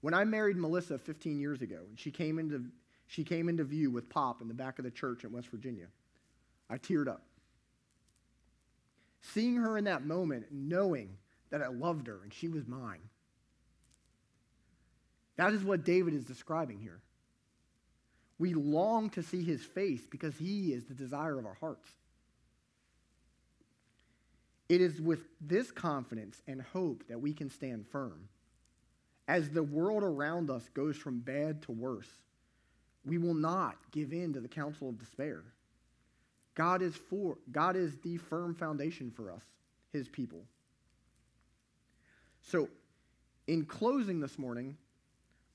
When 0.00 0.14
I 0.14 0.24
married 0.24 0.56
Melissa 0.56 0.98
15 0.98 1.40
years 1.40 1.60
ago, 1.60 1.80
and 1.88 1.98
she 1.98 2.10
came 2.10 2.38
into, 2.38 2.64
she 3.08 3.24
came 3.24 3.48
into 3.48 3.64
view 3.64 3.90
with 3.90 4.08
Pop 4.08 4.40
in 4.40 4.48
the 4.48 4.54
back 4.54 4.78
of 4.78 4.84
the 4.84 4.90
church 4.90 5.24
in 5.24 5.32
West 5.32 5.48
Virginia, 5.48 5.86
I 6.70 6.78
teared 6.78 7.08
up. 7.08 7.22
Seeing 9.20 9.56
her 9.56 9.76
in 9.76 9.84
that 9.84 10.06
moment, 10.06 10.46
knowing 10.52 11.16
that 11.50 11.62
I 11.62 11.68
loved 11.68 12.06
her 12.06 12.20
and 12.22 12.32
she 12.32 12.48
was 12.48 12.66
mine. 12.66 13.00
That 15.36 15.52
is 15.52 15.62
what 15.62 15.84
David 15.84 16.14
is 16.14 16.24
describing 16.24 16.80
here. 16.80 17.00
We 18.38 18.54
long 18.54 19.10
to 19.10 19.22
see 19.22 19.42
his 19.42 19.62
face 19.62 20.06
because 20.08 20.36
he 20.36 20.72
is 20.72 20.84
the 20.84 20.94
desire 20.94 21.38
of 21.38 21.46
our 21.46 21.56
hearts. 21.60 21.88
It 24.68 24.80
is 24.80 25.00
with 25.00 25.20
this 25.40 25.70
confidence 25.70 26.42
and 26.46 26.60
hope 26.60 27.04
that 27.08 27.20
we 27.20 27.32
can 27.32 27.50
stand 27.50 27.86
firm. 27.86 28.28
As 29.26 29.50
the 29.50 29.62
world 29.62 30.02
around 30.02 30.50
us 30.50 30.68
goes 30.74 30.96
from 30.96 31.20
bad 31.20 31.62
to 31.62 31.72
worse, 31.72 32.08
we 33.04 33.18
will 33.18 33.34
not 33.34 33.76
give 33.92 34.12
in 34.12 34.32
to 34.34 34.40
the 34.40 34.48
counsel 34.48 34.88
of 34.88 34.98
despair. 34.98 35.42
God 36.54 36.82
is 36.82 36.96
for 36.96 37.38
God 37.50 37.76
is 37.76 37.96
the 37.98 38.16
firm 38.16 38.54
foundation 38.54 39.10
for 39.10 39.30
us, 39.30 39.42
his 39.92 40.08
people. 40.08 40.42
So, 42.48 42.66
in 43.46 43.66
closing 43.66 44.20
this 44.20 44.38
morning, 44.38 44.74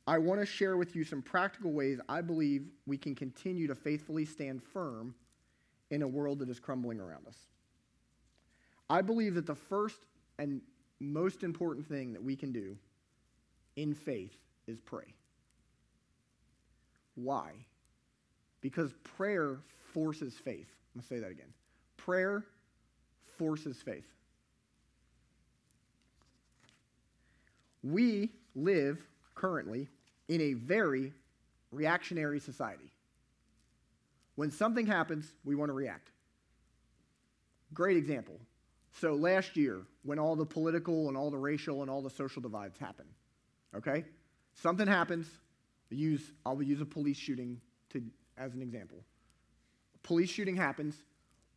I 0.05 0.19
want 0.19 0.39
to 0.41 0.45
share 0.45 0.77
with 0.77 0.95
you 0.95 1.03
some 1.03 1.23
practical 1.23 1.71
ways 1.71 1.99
I 2.07 2.21
believe 2.21 2.67
we 2.85 2.97
can 2.97 3.15
continue 3.15 3.65
to 3.65 3.73
faithfully 3.73 4.25
stand 4.25 4.61
firm 4.61 5.15
in 5.89 6.03
a 6.03 6.07
world 6.07 6.37
that 6.39 6.49
is 6.49 6.59
crumbling 6.59 6.99
around 6.99 7.25
us. 7.27 7.37
I 8.91 9.01
believe 9.01 9.33
that 9.35 9.47
the 9.47 9.55
first 9.55 10.05
and 10.37 10.61
most 10.99 11.41
important 11.41 11.87
thing 11.87 12.13
that 12.13 12.23
we 12.23 12.35
can 12.35 12.51
do 12.51 12.77
in 13.75 13.95
faith 13.95 14.37
is 14.67 14.79
pray. 14.79 15.15
Why? 17.15 17.53
Because 18.61 18.93
prayer 19.03 19.57
forces 19.93 20.35
faith. 20.35 20.69
I'm 20.93 21.01
going 21.01 21.01
to 21.01 21.07
say 21.07 21.19
that 21.19 21.31
again. 21.31 21.53
Prayer 21.97 22.43
forces 23.37 23.81
faith. 23.81 24.05
We 27.83 28.31
live 28.55 29.05
currently 29.35 29.89
in 30.29 30.41
a 30.41 30.53
very 30.53 31.13
reactionary 31.71 32.39
society. 32.39 32.91
When 34.35 34.49
something 34.49 34.85
happens, 34.85 35.33
we 35.43 35.55
want 35.55 35.69
to 35.69 35.73
react. 35.73 36.09
Great 37.73 37.97
example. 37.97 38.39
So 38.99 39.13
last 39.15 39.57
year, 39.57 39.81
when 40.03 40.19
all 40.19 40.35
the 40.35 40.45
political 40.45 41.07
and 41.07 41.17
all 41.17 41.31
the 41.31 41.37
racial 41.37 41.81
and 41.81 41.89
all 41.89 42.01
the 42.01 42.09
social 42.09 42.41
divides 42.41 42.77
happened, 42.77 43.09
okay? 43.75 44.05
Something 44.53 44.87
happens, 44.87 45.27
use, 45.89 46.31
I'll 46.45 46.61
use 46.61 46.81
a 46.81 46.85
police 46.85 47.17
shooting 47.17 47.59
to, 47.89 48.03
as 48.37 48.53
an 48.53 48.61
example. 48.61 48.97
Police 50.03 50.29
shooting 50.29 50.55
happens. 50.55 50.95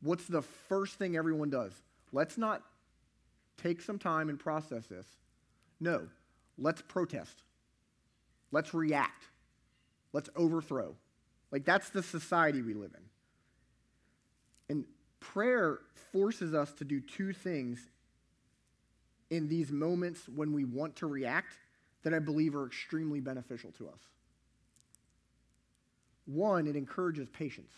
What's 0.01 0.27
the 0.27 0.43
first 0.43 0.95
thing 0.97 1.17
everyone 1.17 1.51
does? 1.51 1.73
Let's 2.13 2.39
not 2.39 2.63
take 3.57 3.83
some 3.83 3.99
time 3.99 4.29
and 4.29 4.39
process 4.39 4.87
this. 4.87 5.07
No, 5.81 6.09
let's 6.59 6.83
protest. 6.83 7.43
Let's 8.53 8.73
react. 8.73 9.25
Let's 10.13 10.31
overthrow. 10.37 10.95
Like, 11.53 11.65
that's 11.65 11.91
the 11.91 12.03
society 12.03 12.63
we 12.63 12.75
live 12.75 12.93
in. 12.95 13.03
And 14.77 14.85
prayer 15.21 15.81
forces 16.13 16.55
us 16.55 16.73
to 16.75 16.85
do 16.85 17.01
two 17.01 17.33
things 17.33 17.79
in 19.31 19.49
these 19.49 19.71
moments 19.71 20.29
when 20.29 20.53
we 20.53 20.65
want 20.65 20.97
to 20.97 21.07
react 21.07 21.59
that 22.03 22.15
I 22.15 22.19
believe 22.19 22.55
are 22.55 22.67
extremely 22.67 23.21
beneficial 23.21 23.73
to 23.73 23.89
us. 23.89 24.01
One, 26.27 26.67
it 26.67 26.77
encourages 26.77 27.29
patience. 27.29 27.73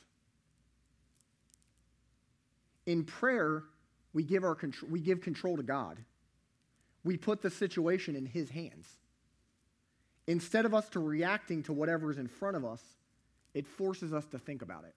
In 2.87 3.05
prayer, 3.05 3.65
we 4.13 4.23
give, 4.23 4.45
our 4.45 4.57
we 4.91 5.01
give 5.01 5.21
control 5.21 5.57
to 5.57 5.63
God. 5.63 5.99
We 7.05 7.17
put 7.17 7.43
the 7.43 7.51
situation 7.51 8.17
in 8.17 8.27
His 8.27 8.51
hands. 8.51 8.89
Instead 10.27 10.65
of 10.67 10.75
us 10.75 10.89
to 10.91 11.01
reacting 11.01 11.63
to 11.65 11.73
whatever 11.73 12.11
is 12.11 12.19
in 12.19 12.29
front 12.29 12.57
of 12.57 12.65
us, 12.65 12.83
it 13.55 13.67
forces 13.67 14.13
us 14.13 14.27
to 14.27 14.39
think 14.39 14.63
about 14.63 14.85
it. 14.85 14.95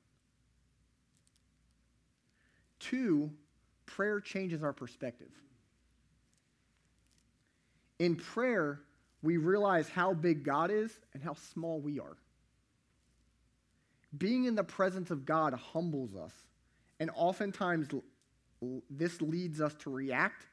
Two, 2.79 3.31
prayer 3.85 4.19
changes 4.19 4.61
our 4.63 4.73
perspective. 4.73 5.31
In 7.99 8.15
prayer, 8.15 8.81
we 9.21 9.37
realize 9.37 9.87
how 9.87 10.13
big 10.13 10.43
God 10.43 10.71
is 10.71 10.91
and 11.13 11.23
how 11.23 11.35
small 11.35 11.79
we 11.79 11.99
are. 11.99 12.17
Being 14.17 14.45
in 14.45 14.55
the 14.55 14.63
presence 14.63 15.11
of 15.11 15.25
God 15.25 15.53
humbles 15.53 16.15
us, 16.15 16.33
and 16.99 17.09
oftentimes 17.15 17.87
this 18.89 19.21
leads 19.21 19.61
us 19.61 19.73
to 19.75 19.89
react 19.89 20.47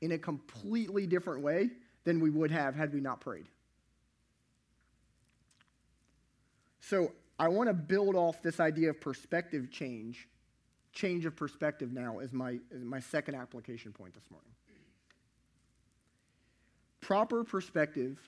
in 0.00 0.12
a 0.12 0.18
completely 0.18 1.06
different 1.06 1.42
way 1.42 1.70
than 2.04 2.20
we 2.20 2.30
would 2.30 2.50
have 2.50 2.74
had 2.74 2.92
we 2.92 3.00
not 3.00 3.20
prayed. 3.20 3.46
So 6.80 7.12
I 7.38 7.48
want 7.48 7.68
to 7.68 7.74
build 7.74 8.16
off 8.16 8.42
this 8.42 8.60
idea 8.60 8.90
of 8.90 9.00
perspective 9.00 9.70
change, 9.70 10.28
change 10.92 11.24
of 11.26 11.36
perspective 11.36 11.92
now 11.92 12.18
is 12.18 12.32
my, 12.32 12.58
as 12.74 12.82
my 12.82 13.00
second 13.00 13.34
application 13.34 13.92
point 13.92 14.14
this 14.14 14.30
morning. 14.30 14.50
Proper 17.00 17.44
perspective 17.44 18.18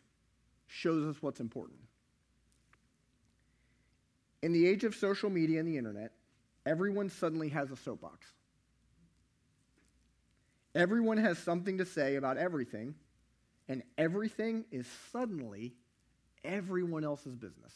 shows 0.66 1.04
us 1.14 1.22
what's 1.22 1.40
important. 1.40 1.78
In 4.42 4.52
the 4.52 4.66
age 4.66 4.84
of 4.84 4.94
social 4.94 5.30
media 5.30 5.60
and 5.60 5.68
the 5.68 5.76
internet, 5.76 6.12
everyone 6.66 7.08
suddenly 7.08 7.48
has 7.50 7.70
a 7.70 7.76
soapbox. 7.76 8.26
Everyone 10.74 11.18
has 11.18 11.38
something 11.38 11.78
to 11.78 11.84
say 11.84 12.16
about 12.16 12.38
everything, 12.38 12.94
and 13.68 13.82
everything 13.98 14.64
is 14.70 14.86
suddenly 15.12 15.74
everyone 16.44 17.04
else's 17.04 17.36
business. 17.36 17.72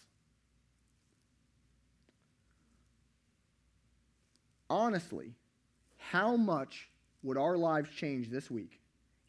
honestly, 4.70 5.34
how 5.98 6.36
much 6.36 6.88
would 7.22 7.36
our 7.36 7.56
lives 7.56 7.90
change 7.90 8.28
this 8.28 8.50
week 8.50 8.80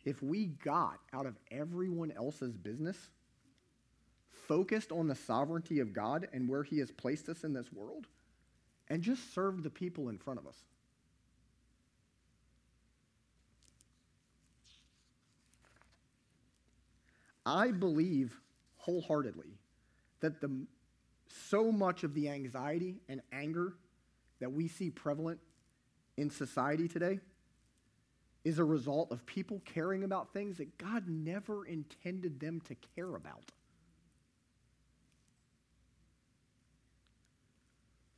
if 0.05 0.21
we 0.21 0.45
got 0.45 0.99
out 1.13 1.25
of 1.25 1.35
everyone 1.51 2.11
else's 2.11 2.55
business, 2.55 2.97
focused 4.47 4.91
on 4.91 5.07
the 5.07 5.15
sovereignty 5.15 5.79
of 5.79 5.93
God 5.93 6.27
and 6.31 6.47
where 6.47 6.63
He 6.63 6.79
has 6.79 6.91
placed 6.91 7.27
us 7.27 7.43
in 7.43 7.53
this 7.53 7.71
world, 7.73 8.07
and 8.89 9.01
just 9.01 9.33
served 9.33 9.63
the 9.63 9.69
people 9.69 10.09
in 10.09 10.17
front 10.17 10.39
of 10.39 10.47
us? 10.47 10.55
I 17.47 17.71
believe 17.71 18.41
wholeheartedly 18.75 19.57
that 20.19 20.41
the, 20.41 20.51
so 21.49 21.71
much 21.71 22.03
of 22.03 22.13
the 22.13 22.27
anxiety 22.27 22.99
and 23.07 23.21
anger 23.31 23.73
that 24.41 24.51
we 24.51 24.67
see 24.67 24.89
prevalent 24.89 25.39
in 26.17 26.29
society 26.29 26.89
today 26.89 27.21
is 28.43 28.59
a 28.59 28.65
result 28.65 29.13
of 29.13 29.25
people 29.25 29.61
caring 29.63 30.03
about 30.03 30.33
things 30.33 30.57
that 30.57 30.77
God 30.77 31.07
never 31.07 31.65
intended 31.65 32.37
them 32.41 32.61
to 32.67 32.75
care 32.95 33.15
about. 33.15 33.51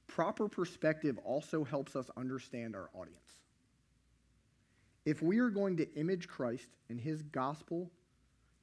Proper 0.08 0.50
perspective 0.50 1.20
also 1.24 1.64
helps 1.64 1.96
us 1.96 2.10
understand 2.18 2.76
our 2.76 2.90
audience. 2.96 3.20
If 5.06 5.22
we 5.22 5.38
are 5.38 5.50
going 5.50 5.78
to 5.78 5.94
image 5.96 6.28
Christ 6.28 6.68
and 6.90 7.00
his 7.00 7.22
gospel 7.22 7.92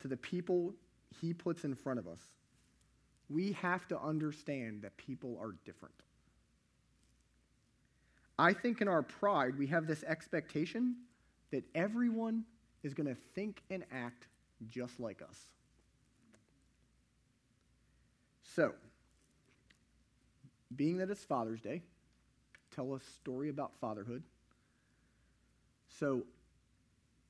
to 0.01 0.09
the 0.09 0.17
people 0.17 0.75
he 1.21 1.33
puts 1.33 1.65
in 1.65 1.75
front 1.75 1.99
of 1.99 2.07
us, 2.07 2.21
we 3.29 3.53
have 3.53 3.89
to 3.89 4.01
understand 4.01 4.83
that 4.83 4.97
people 4.97 5.39
are 5.41 5.55
different. 5.65 5.95
I 8.39 8.53
think 8.53 8.81
in 8.81 8.89
our 8.89 9.03
pride, 9.03 9.59
we 9.59 9.67
have 9.69 9.87
this 9.87 10.05
expectation 10.05 10.97
that 11.51 11.65
everyone 11.75 12.45
is 12.83 12.93
going 12.95 13.07
to 13.07 13.17
think 13.35 13.63
and 13.71 13.85
act 13.91 14.27
just 14.69 15.01
like 15.01 15.23
us. 15.23 15.39
So, 18.43 18.73
being 20.75 20.99
that 20.99 21.11
it's 21.11 21.25
Father's 21.25 21.61
Day, 21.61 21.83
tell 22.75 22.95
a 22.95 23.01
story 23.01 23.49
about 23.49 23.73
fatherhood. 23.81 24.23
So 25.89 26.25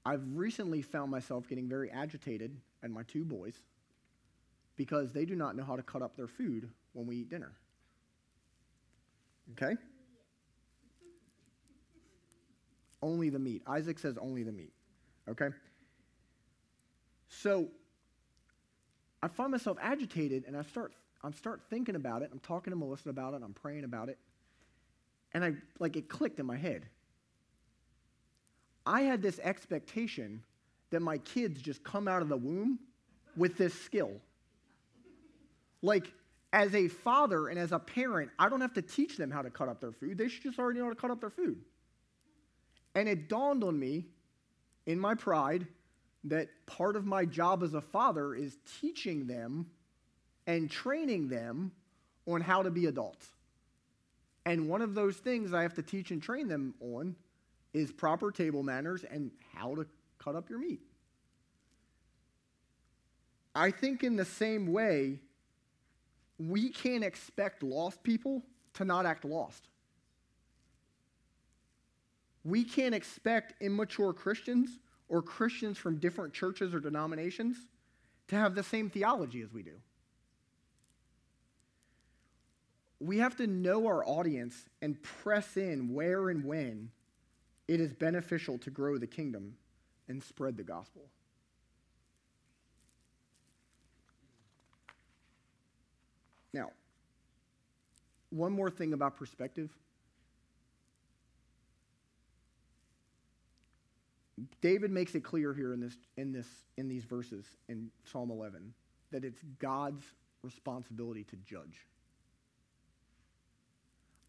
I've 0.07 0.23
recently 0.35 0.83
found 0.83 1.11
myself 1.11 1.49
getting 1.49 1.69
very 1.69 1.91
agitated 1.91 2.57
at 2.85 2.93
my 2.93 3.03
two 3.03 3.25
boys 3.25 3.55
because 4.77 5.13
they 5.13 5.25
do 5.25 5.35
not 5.35 5.57
know 5.57 5.65
how 5.65 5.75
to 5.75 5.83
cut 5.83 6.01
up 6.01 6.17
their 6.17 6.29
food 6.29 6.71
when 6.93 7.09
we 7.09 7.17
eat 7.17 7.29
dinner. 7.29 7.51
Okay? 9.53 9.77
Only 13.03 13.31
the 13.31 13.41
meat. 13.41 13.63
Isaac 13.67 13.99
says 13.99 14.17
only 14.17 14.45
the 14.45 14.53
meat. 14.53 14.73
Okay? 15.29 15.49
So 17.29 17.67
I 19.25 19.27
find 19.27 19.51
myself 19.51 19.77
agitated 19.83 20.45
and 20.47 20.57
I 20.57 20.63
start 20.63 20.93
I 21.25 21.33
start 21.33 21.63
thinking 21.69 21.97
about 21.97 22.23
it. 22.23 22.31
I'm 22.33 22.39
talking 22.39 22.71
to 22.71 22.77
Melissa 22.77 23.09
about 23.09 23.35
it. 23.35 23.43
I'm 23.43 23.55
praying 23.55 23.83
about 23.83 24.09
it. 24.09 24.19
And 25.35 25.45
I 25.45 25.55
like 25.81 25.97
it 25.97 26.09
clicked 26.09 26.39
in 26.39 26.47
my 26.47 26.57
head. 26.57 26.87
I 28.87 29.03
had 29.03 29.21
this 29.21 29.41
expectation 29.41 30.43
that 30.91 31.03
my 31.03 31.19
kids 31.19 31.61
just 31.61 31.83
come 31.83 32.07
out 32.07 32.23
of 32.23 32.29
the 32.29 32.37
womb 32.37 32.79
with 33.37 33.59
this 33.59 33.75
skill. 33.75 34.13
Like, 35.83 36.13
as 36.53 36.75
a 36.75 36.89
father 36.89 37.49
and 37.49 37.59
as 37.59 37.73
a 37.73 37.79
parent, 37.79 38.31
I 38.39 38.49
don't 38.49 38.61
have 38.61 38.73
to 38.75 38.83
teach 38.83 39.17
them 39.17 39.31
how 39.31 39.43
to 39.43 39.51
cut 39.51 39.69
up 39.69 39.81
their 39.81 39.93
food. 39.93 40.17
They 40.17 40.29
should 40.29 40.43
just 40.43 40.59
already 40.59 40.79
know 40.79 40.87
how 40.87 40.91
to 40.91 40.97
cut 40.97 41.11
up 41.11 41.21
their 41.21 41.31
food. 41.31 41.61
And 42.95 43.09
it 43.09 43.29
dawned 43.29 43.63
on 43.63 43.79
me 43.79 44.07
in 44.87 44.99
my 44.99 45.15
pride 45.15 45.67
that 46.25 46.49
part 46.67 46.97
of 46.97 47.05
my 47.05 47.25
job 47.25 47.63
as 47.63 47.75
a 47.75 47.81
father 47.81 48.35
is 48.35 48.57
teaching 48.81 49.27
them 49.27 49.67
and 50.47 50.71
training 50.71 51.29
them 51.29 51.73
on 52.27 52.41
how 52.41 52.63
to 52.63 52.71
be 52.71 52.87
adults. 52.87 53.27
And 54.45 54.69
one 54.69 54.81
of 54.81 54.95
those 54.95 55.17
things 55.17 55.53
I 55.53 55.63
have 55.63 55.75
to 55.75 55.83
teach 55.83 56.11
and 56.11 56.23
train 56.23 56.49
them 56.49 56.75
on 56.81 57.17
is 57.77 57.93
proper 57.93 58.33
table 58.33 58.63
manners 58.63 59.05
and 59.05 59.31
how 59.55 59.75
to 59.75 59.87
cut 60.19 60.35
up 60.35 60.49
your 60.49 60.59
meat. 60.59 60.81
I 63.55 63.71
think, 63.71 64.03
in 64.03 64.17
the 64.17 64.25
same 64.25 64.73
way, 64.73 65.21
we 66.39 66.71
can't 66.71 67.05
expect 67.05 67.63
lost 67.63 68.03
people 68.03 68.43
to 68.75 68.87
not 68.87 69.05
act 69.05 69.27
lost. 69.27 69.69
We 72.45 72.65
can't 72.65 72.95
expect 72.95 73.61
immature 73.63 74.15
Christians 74.15 74.79
or 75.11 75.21
Christians 75.21 75.77
from 75.77 75.99
different 75.99 76.33
churches 76.33 76.73
or 76.73 76.81
denominations 76.81 77.59
to 78.29 78.37
have 78.37 78.55
the 78.55 78.63
same 78.63 78.89
theology 78.89 79.43
as 79.43 79.53
we 79.53 79.63
do. 79.63 79.75
We 83.01 83.19
have 83.19 83.37
to 83.37 83.47
know 83.47 83.87
our 83.87 84.03
audience 84.07 84.65
and 84.81 85.03
press 85.03 85.59
in 85.59 85.93
where 85.93 86.31
and 86.31 86.43
when 86.43 86.91
it 87.69 87.81
is 87.81 87.93
beneficial 87.93 88.59
to 88.59 88.71
grow 88.71 88.99
the 88.99 89.07
kingdom 89.07 89.55
and 90.09 90.23
spread 90.23 90.57
the 90.57 90.63
gospel. 90.63 91.03
Now, 96.53 96.71
one 98.31 98.53
more 98.53 98.71
thing 98.71 98.93
about 98.93 99.17
perspective. 99.17 99.71
David 104.61 104.91
makes 104.91 105.15
it 105.15 105.25
clear 105.25 105.55
here 105.55 105.73
in 105.73 105.81
this 105.81 105.97
in 106.17 106.33
this 106.33 106.47
in 106.77 106.89
these 106.89 107.05
verses 107.05 107.47
in 107.69 107.91
Psalm 108.05 108.31
11 108.31 108.73
that 109.11 109.25
it's 109.25 109.41
God's 109.59 110.03
responsibility 110.43 111.25
to 111.25 111.37
judge. 111.37 111.87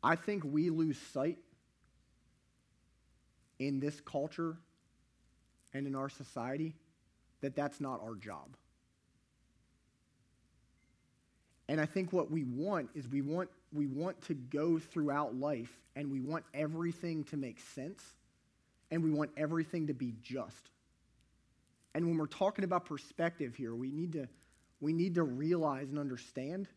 I 0.04 0.15
think 0.15 0.43
we 0.45 0.69
lose 0.69 0.97
sight 0.97 1.38
in 3.59 3.79
this 3.79 3.99
culture 4.01 4.57
and 5.73 5.87
in 5.87 5.95
our 5.95 6.09
society 6.09 6.75
that 7.41 7.55
that's 7.55 7.79
not 7.79 8.01
our 8.01 8.15
job. 8.15 8.55
And 11.69 11.81
I 11.81 11.85
think 11.85 12.13
what 12.13 12.31
we 12.31 12.43
want 12.43 12.89
is 12.95 13.07
we 13.07 13.21
want 13.21 13.49
we 13.73 13.87
want 13.87 14.21
to 14.21 14.33
go 14.33 14.79
throughout 14.79 15.35
life 15.35 15.81
and 15.95 16.09
we 16.09 16.21
want 16.21 16.45
everything 16.53 17.25
to 17.25 17.37
make 17.37 17.59
sense 17.59 18.01
and 18.91 19.03
we 19.03 19.11
want 19.11 19.31
everything 19.35 19.87
to 19.87 19.93
be 19.93 20.13
just. 20.23 20.69
And 21.93 22.05
when 22.07 22.17
we're 22.17 22.27
talking 22.27 22.63
about 22.63 22.85
perspective 22.85 23.55
here, 23.55 23.75
we 23.75 23.91
need 23.91 24.13
to 24.13 24.27
we 24.79 24.93
need 24.93 25.15
to 25.15 25.23
realize 25.23 25.89
and 25.89 25.99
understand 25.99 26.67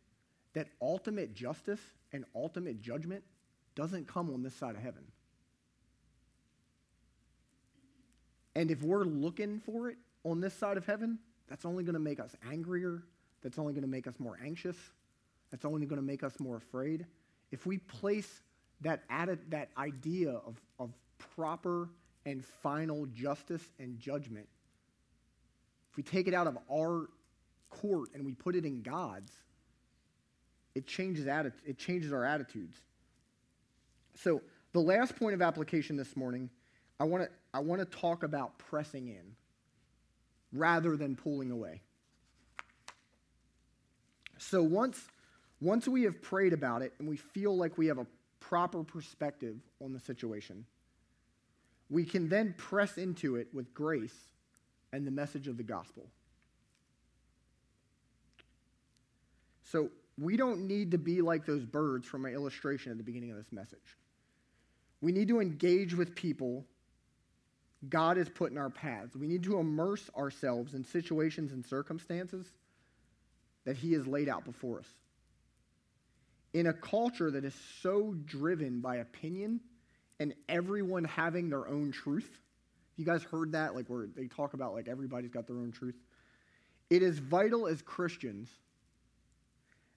that 0.54 0.66
ultimate 0.82 1.34
justice 1.34 1.80
and 2.12 2.24
ultimate 2.34 2.80
judgment 2.80 3.22
doesn't 3.76 4.08
come 4.08 4.30
on 4.30 4.42
this 4.42 4.54
side 4.54 4.74
of 4.74 4.82
heaven. 4.82 5.04
And 8.54 8.70
if 8.70 8.82
we're 8.82 9.04
looking 9.04 9.60
for 9.60 9.90
it 9.90 9.96
on 10.24 10.40
this 10.40 10.54
side 10.54 10.76
of 10.76 10.86
heaven, 10.86 11.18
that's 11.48 11.64
only 11.64 11.84
going 11.84 11.94
to 11.94 12.00
make 12.00 12.20
us 12.20 12.34
angrier. 12.50 13.02
That's 13.42 13.58
only 13.58 13.72
going 13.72 13.82
to 13.82 13.88
make 13.88 14.06
us 14.06 14.14
more 14.18 14.38
anxious. 14.44 14.76
That's 15.50 15.64
only 15.64 15.86
going 15.86 16.00
to 16.00 16.06
make 16.06 16.22
us 16.22 16.38
more 16.38 16.56
afraid. 16.56 17.06
If 17.50 17.66
we 17.66 17.78
place 17.78 18.42
that, 18.82 19.02
added, 19.10 19.38
that 19.50 19.70
idea 19.76 20.30
of, 20.30 20.60
of 20.78 20.90
proper 21.34 21.90
and 22.26 22.44
final 22.44 23.06
justice 23.06 23.62
and 23.78 23.98
judgment, 23.98 24.46
if 25.90 25.96
we 25.96 26.02
take 26.02 26.28
it 26.28 26.34
out 26.34 26.46
of 26.46 26.58
our 26.72 27.08
court 27.68 28.10
and 28.14 28.24
we 28.24 28.32
put 28.32 28.54
it 28.54 28.64
in 28.64 28.82
God's, 28.82 29.32
it 30.74 30.86
changes, 30.86 31.26
atti- 31.26 31.52
it 31.66 31.78
changes 31.78 32.12
our 32.12 32.24
attitudes. 32.24 32.78
So, 34.14 34.42
the 34.72 34.80
last 34.80 35.16
point 35.16 35.34
of 35.34 35.42
application 35.42 35.96
this 35.96 36.16
morning 36.16 36.48
I 37.00 37.04
want 37.04 37.24
to 37.24 37.30
I 37.52 37.60
want 37.60 37.80
to 37.80 37.98
talk 37.98 38.22
about 38.22 38.58
pressing 38.58 39.08
in 39.08 39.34
rather 40.52 40.96
than 40.96 41.16
pulling 41.16 41.50
away. 41.50 41.80
So 44.36 44.62
once 44.62 45.00
once 45.60 45.88
we 45.88 46.02
have 46.02 46.20
prayed 46.22 46.52
about 46.52 46.82
it 46.82 46.92
and 46.98 47.08
we 47.08 47.16
feel 47.16 47.56
like 47.56 47.78
we 47.78 47.86
have 47.86 47.98
a 47.98 48.06
proper 48.38 48.84
perspective 48.84 49.56
on 49.82 49.92
the 49.92 50.00
situation, 50.00 50.66
we 51.88 52.04
can 52.04 52.28
then 52.28 52.54
press 52.56 52.98
into 52.98 53.36
it 53.36 53.48
with 53.52 53.72
grace 53.74 54.16
and 54.92 55.06
the 55.06 55.10
message 55.10 55.48
of 55.48 55.56
the 55.56 55.62
gospel. 55.62 56.06
So 59.64 59.90
we 60.18 60.36
don't 60.36 60.66
need 60.66 60.90
to 60.90 60.98
be 60.98 61.22
like 61.22 61.46
those 61.46 61.64
birds 61.64 62.06
from 62.06 62.22
my 62.22 62.30
illustration 62.30 62.90
at 62.92 62.98
the 62.98 63.04
beginning 63.04 63.30
of 63.30 63.36
this 63.36 63.52
message. 63.52 63.96
We 65.00 65.12
need 65.12 65.28
to 65.28 65.40
engage 65.40 65.94
with 65.94 66.14
people 66.14 66.66
God 67.88 68.16
has 68.18 68.28
put 68.28 68.52
in 68.52 68.58
our 68.58 68.70
paths. 68.70 69.16
We 69.16 69.26
need 69.26 69.42
to 69.44 69.58
immerse 69.58 70.10
ourselves 70.16 70.74
in 70.74 70.84
situations 70.84 71.52
and 71.52 71.64
circumstances 71.64 72.46
that 73.64 73.76
He 73.76 73.92
has 73.94 74.06
laid 74.06 74.28
out 74.28 74.44
before 74.44 74.80
us. 74.80 74.88
In 76.52 76.66
a 76.66 76.72
culture 76.72 77.30
that 77.30 77.44
is 77.44 77.54
so 77.80 78.14
driven 78.24 78.80
by 78.80 78.96
opinion 78.96 79.60
and 80.18 80.34
everyone 80.48 81.04
having 81.04 81.48
their 81.48 81.66
own 81.68 81.92
truth, 81.92 82.28
you 82.96 83.06
guys 83.06 83.22
heard 83.22 83.52
that? 83.52 83.74
Like 83.74 83.86
where 83.88 84.06
they 84.14 84.26
talk 84.26 84.52
about 84.52 84.74
like 84.74 84.88
everybody's 84.88 85.30
got 85.30 85.46
their 85.46 85.56
own 85.56 85.72
truth. 85.72 85.96
It 86.90 87.02
is 87.02 87.18
vital 87.18 87.66
as 87.66 87.80
Christians 87.80 88.50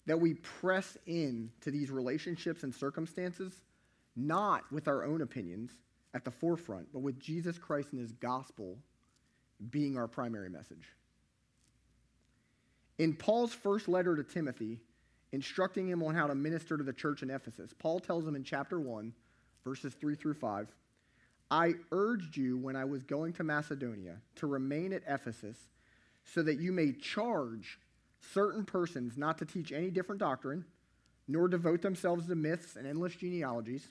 that 0.06 0.20
we 0.20 0.36
press 0.36 0.98
in 1.06 1.52
to 1.62 1.72
these 1.72 1.90
relationships 1.90 2.64
and 2.64 2.74
circumstances, 2.74 3.54
not 4.16 4.72
with 4.72 4.88
our 4.88 5.04
own 5.04 5.22
opinions, 5.22 5.72
at 6.14 6.26
the 6.26 6.32
forefront, 6.32 6.92
but 6.94 7.00
with 7.00 7.20
Jesus 7.20 7.58
Christ 7.58 7.90
and 7.92 8.02
his 8.02 8.12
gospel 8.12 8.78
being 9.70 9.98
our 9.98 10.08
primary 10.08 10.50
message. 10.50 10.94
In 13.00 13.14
Paul's 13.14 13.54
first 13.54 13.88
letter 13.88 14.16
to 14.16 14.24
Timothy, 14.24 14.80
instructing 15.32 15.88
him 15.88 16.04
on 16.04 16.14
how 16.14 16.28
to 16.28 16.36
minister 16.36 16.78
to 16.78 16.84
the 16.84 16.94
church 16.94 17.24
in 17.24 17.30
Ephesus, 17.30 17.74
Paul 17.78 18.00
tells 18.00 18.28
him 18.28 18.36
in 18.36 18.44
chapter 18.44 18.80
1, 18.80 19.14
verses 19.64 19.94
3 19.94 20.16
through 20.16 20.36
5 20.36 20.68
I 21.52 21.74
urged 21.92 22.36
you 22.36 22.58
when 22.58 22.76
I 22.76 22.86
was 22.86 23.04
going 23.04 23.34
to 23.34 23.44
Macedonia 23.44 24.18
to 24.38 24.48
remain 24.48 24.92
at 24.92 25.04
Ephesus 25.08 25.58
so 26.24 26.42
that 26.42 26.60
you 26.60 26.72
may 26.72 26.94
charge 26.94 27.80
certain 28.34 28.66
persons 28.66 29.18
not 29.18 29.38
to 29.38 29.46
teach 29.46 29.72
any 29.72 29.92
different 29.92 30.20
doctrine, 30.20 30.66
nor 31.28 31.48
devote 31.48 31.82
themselves 31.82 32.28
to 32.28 32.36
myths 32.36 32.76
and 32.76 32.88
endless 32.88 33.16
genealogies 33.16 33.90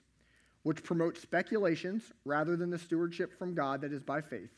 which 0.63 0.85
promote 0.85 1.19
speculations 1.19 2.03
rather 2.25 2.57
than 2.57 2.71
the 2.71 2.79
stewardship 2.79 3.37
from 3.39 3.55
God 3.55 3.81
that 3.81 3.93
is 3.93 4.03
by 4.03 4.21
faith. 4.21 4.51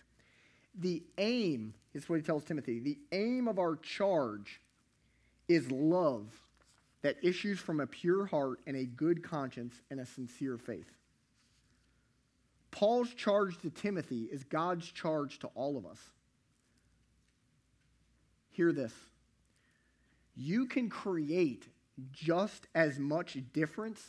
The 0.79 1.03
aim, 1.19 1.75
is 1.95 2.09
what 2.09 2.17
he 2.17 2.23
tells 2.23 2.45
Timothy, 2.45 2.81
the 2.81 2.99
aim 3.13 3.49
of 3.49 3.59
our 3.59 3.77
charge 3.77 4.61
is 5.49 5.71
love 5.71 6.27
that 7.03 7.17
issues 7.23 7.59
from 7.59 7.81
a 7.81 7.87
pure 7.87 8.27
heart 8.27 8.61
and 8.67 8.77
a 8.77 8.85
good 8.85 9.23
conscience 9.23 9.75
and 9.91 10.01
a 10.01 10.07
sincere 10.07 10.59
faith. 10.59 10.91
Paul's 12.71 13.13
charge 13.15 13.59
to 13.59 13.71
Timothy 13.71 14.23
is 14.25 14.43
God's 14.43 14.91
charge 14.91 15.39
to 15.41 15.47
all 15.55 15.77
of 15.77 15.87
us. 15.87 15.99
Hear 18.51 18.73
this. 18.73 18.93
You 20.35 20.67
can 20.67 20.89
create 20.89 21.69
just 22.13 22.67
as 22.75 22.99
much 22.99 23.37
difference, 23.53 24.03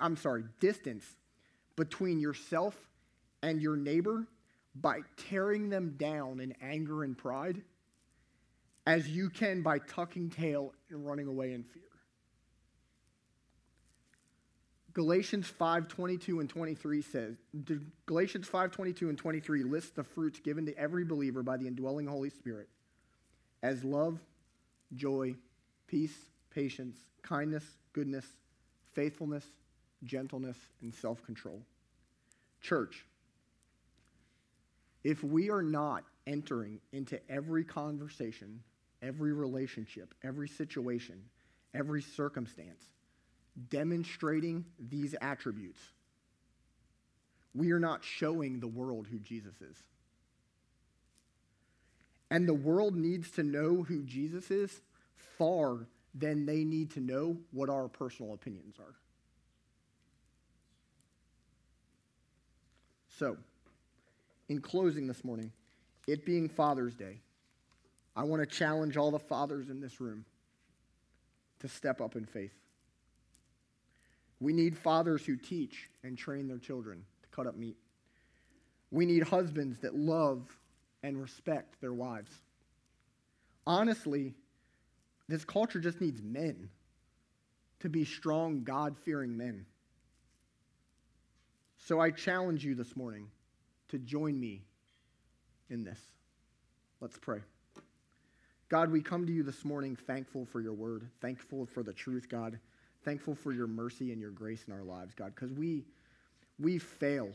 I'm 0.00 0.16
sorry, 0.16 0.44
distance 0.58 1.04
between 1.80 2.20
yourself 2.20 2.76
and 3.42 3.62
your 3.62 3.74
neighbor 3.74 4.26
by 4.74 5.00
tearing 5.16 5.70
them 5.70 5.94
down 5.96 6.38
in 6.38 6.54
anger 6.60 7.04
and 7.04 7.16
pride 7.16 7.62
as 8.86 9.08
you 9.08 9.30
can 9.30 9.62
by 9.62 9.78
tucking 9.78 10.28
tail 10.28 10.74
and 10.90 11.06
running 11.06 11.26
away 11.26 11.54
in 11.54 11.62
fear. 11.62 11.82
Galatians 14.92 15.50
5:22 15.50 16.40
and 16.40 16.50
23 16.50 17.00
says 17.00 17.38
Galatians 18.04 18.46
5:22 18.46 19.08
and 19.08 19.16
23 19.16 19.62
lists 19.62 19.92
the 19.92 20.04
fruits 20.04 20.38
given 20.40 20.66
to 20.66 20.76
every 20.76 21.06
believer 21.06 21.42
by 21.42 21.56
the 21.56 21.66
indwelling 21.66 22.06
Holy 22.06 22.28
Spirit 22.28 22.68
as 23.62 23.82
love, 23.84 24.20
joy, 24.92 25.34
peace, 25.86 26.26
patience, 26.50 26.98
kindness, 27.22 27.64
goodness, 27.94 28.26
faithfulness, 28.92 29.46
gentleness, 30.04 30.58
and 30.82 30.94
self-control. 30.94 31.62
Church, 32.60 33.04
if 35.02 35.24
we 35.24 35.50
are 35.50 35.62
not 35.62 36.04
entering 36.26 36.80
into 36.92 37.18
every 37.30 37.64
conversation, 37.64 38.62
every 39.02 39.32
relationship, 39.32 40.14
every 40.22 40.48
situation, 40.48 41.22
every 41.74 42.02
circumstance 42.02 42.84
demonstrating 43.68 44.64
these 44.78 45.14
attributes, 45.20 45.80
we 47.54 47.72
are 47.72 47.80
not 47.80 48.04
showing 48.04 48.60
the 48.60 48.66
world 48.66 49.06
who 49.10 49.18
Jesus 49.18 49.54
is. 49.60 49.76
And 52.30 52.48
the 52.48 52.54
world 52.54 52.94
needs 52.94 53.30
to 53.32 53.42
know 53.42 53.82
who 53.82 54.04
Jesus 54.04 54.50
is 54.50 54.80
far 55.36 55.88
than 56.14 56.46
they 56.46 56.64
need 56.64 56.90
to 56.92 57.00
know 57.00 57.36
what 57.50 57.68
our 57.68 57.88
personal 57.88 58.34
opinions 58.34 58.76
are. 58.78 58.94
So, 63.20 63.36
in 64.48 64.62
closing 64.62 65.06
this 65.06 65.24
morning, 65.24 65.52
it 66.06 66.24
being 66.24 66.48
Father's 66.48 66.94
Day, 66.94 67.20
I 68.16 68.22
want 68.22 68.40
to 68.40 68.46
challenge 68.46 68.96
all 68.96 69.10
the 69.10 69.18
fathers 69.18 69.68
in 69.68 69.78
this 69.78 70.00
room 70.00 70.24
to 71.58 71.68
step 71.68 72.00
up 72.00 72.16
in 72.16 72.24
faith. 72.24 72.54
We 74.40 74.54
need 74.54 74.74
fathers 74.74 75.22
who 75.26 75.36
teach 75.36 75.90
and 76.02 76.16
train 76.16 76.48
their 76.48 76.56
children 76.56 77.04
to 77.22 77.28
cut 77.28 77.46
up 77.46 77.58
meat. 77.58 77.76
We 78.90 79.04
need 79.04 79.24
husbands 79.24 79.80
that 79.80 79.94
love 79.94 80.48
and 81.02 81.20
respect 81.20 81.78
their 81.82 81.92
wives. 81.92 82.32
Honestly, 83.66 84.32
this 85.28 85.44
culture 85.44 85.78
just 85.78 86.00
needs 86.00 86.22
men 86.22 86.70
to 87.80 87.90
be 87.90 88.06
strong, 88.06 88.64
God 88.64 88.96
fearing 89.04 89.36
men. 89.36 89.66
So 91.86 92.00
I 92.00 92.10
challenge 92.10 92.64
you 92.64 92.74
this 92.74 92.96
morning 92.96 93.28
to 93.88 93.98
join 93.98 94.38
me 94.38 94.62
in 95.68 95.84
this. 95.84 95.98
Let's 97.00 97.18
pray. 97.18 97.40
God, 98.68 98.92
we 98.92 99.00
come 99.02 99.26
to 99.26 99.32
you 99.32 99.42
this 99.42 99.64
morning 99.64 99.96
thankful 99.96 100.44
for 100.44 100.60
your 100.60 100.74
word, 100.74 101.08
thankful 101.20 101.66
for 101.66 101.82
the 101.82 101.92
truth, 101.92 102.28
God 102.28 102.58
thankful 103.04 103.34
for 103.34 103.52
your 103.52 103.66
mercy 103.66 104.12
and 104.12 104.20
your 104.20 104.30
grace 104.30 104.64
in 104.66 104.72
our 104.72 104.82
lives, 104.82 105.14
God, 105.14 105.32
because 105.34 105.52
we, 105.52 105.84
we 106.58 106.78
fail 106.78 107.30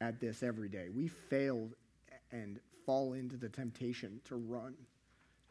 at 0.00 0.20
this 0.20 0.42
every 0.42 0.68
day. 0.68 0.88
We 0.94 1.08
fail 1.08 1.68
and 2.32 2.58
fall 2.84 3.12
into 3.12 3.36
the 3.36 3.48
temptation 3.48 4.20
to 4.24 4.36
run, 4.36 4.74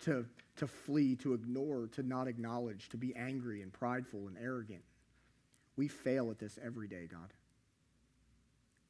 to, 0.04 0.26
to 0.58 0.68
flee, 0.68 1.16
to 1.18 1.34
ignore, 1.34 1.88
to 1.94 2.04
not 2.04 2.28
acknowledge, 2.28 2.90
to 2.90 2.98
be 2.98 3.16
angry 3.16 3.62
and 3.62 3.72
prideful 3.72 4.28
and 4.28 4.38
arrogant. 4.42 4.84
We 5.78 5.88
fail 5.88 6.32
at 6.32 6.40
this 6.40 6.58
every 6.64 6.88
day, 6.88 7.08
God. 7.12 7.34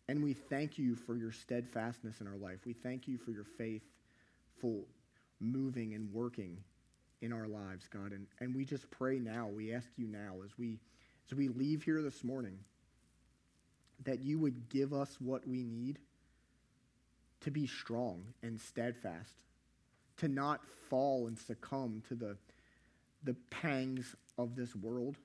And 0.07 0.23
we 0.23 0.33
thank 0.33 0.77
you 0.77 0.95
for 0.95 1.15
your 1.15 1.31
steadfastness 1.31 2.21
in 2.21 2.27
our 2.27 2.37
life. 2.37 2.59
We 2.65 2.73
thank 2.73 3.07
you 3.07 3.17
for 3.17 3.31
your 3.31 3.45
faithful 3.57 4.85
moving 5.39 5.93
and 5.93 6.13
working 6.13 6.57
in 7.21 7.33
our 7.33 7.47
lives, 7.47 7.87
God. 7.91 8.11
And, 8.11 8.27
and 8.39 8.55
we 8.55 8.65
just 8.65 8.89
pray 8.91 9.17
now, 9.17 9.47
we 9.47 9.73
ask 9.73 9.87
you 9.97 10.07
now 10.07 10.35
as 10.43 10.51
we 10.57 10.79
as 11.27 11.35
we 11.35 11.47
leave 11.47 11.83
here 11.83 12.01
this 12.01 12.23
morning, 12.23 12.59
that 14.03 14.23
you 14.23 14.37
would 14.39 14.69
give 14.69 14.93
us 14.93 15.17
what 15.19 15.47
we 15.47 15.63
need 15.63 15.97
to 17.41 17.51
be 17.51 17.67
strong 17.67 18.23
and 18.43 18.59
steadfast, 18.59 19.33
to 20.17 20.27
not 20.27 20.61
fall 20.89 21.27
and 21.27 21.37
succumb 21.37 22.03
to 22.07 22.15
the, 22.15 22.37
the 23.23 23.35
pangs 23.49 24.15
of 24.37 24.55
this 24.55 24.75
world. 24.75 25.15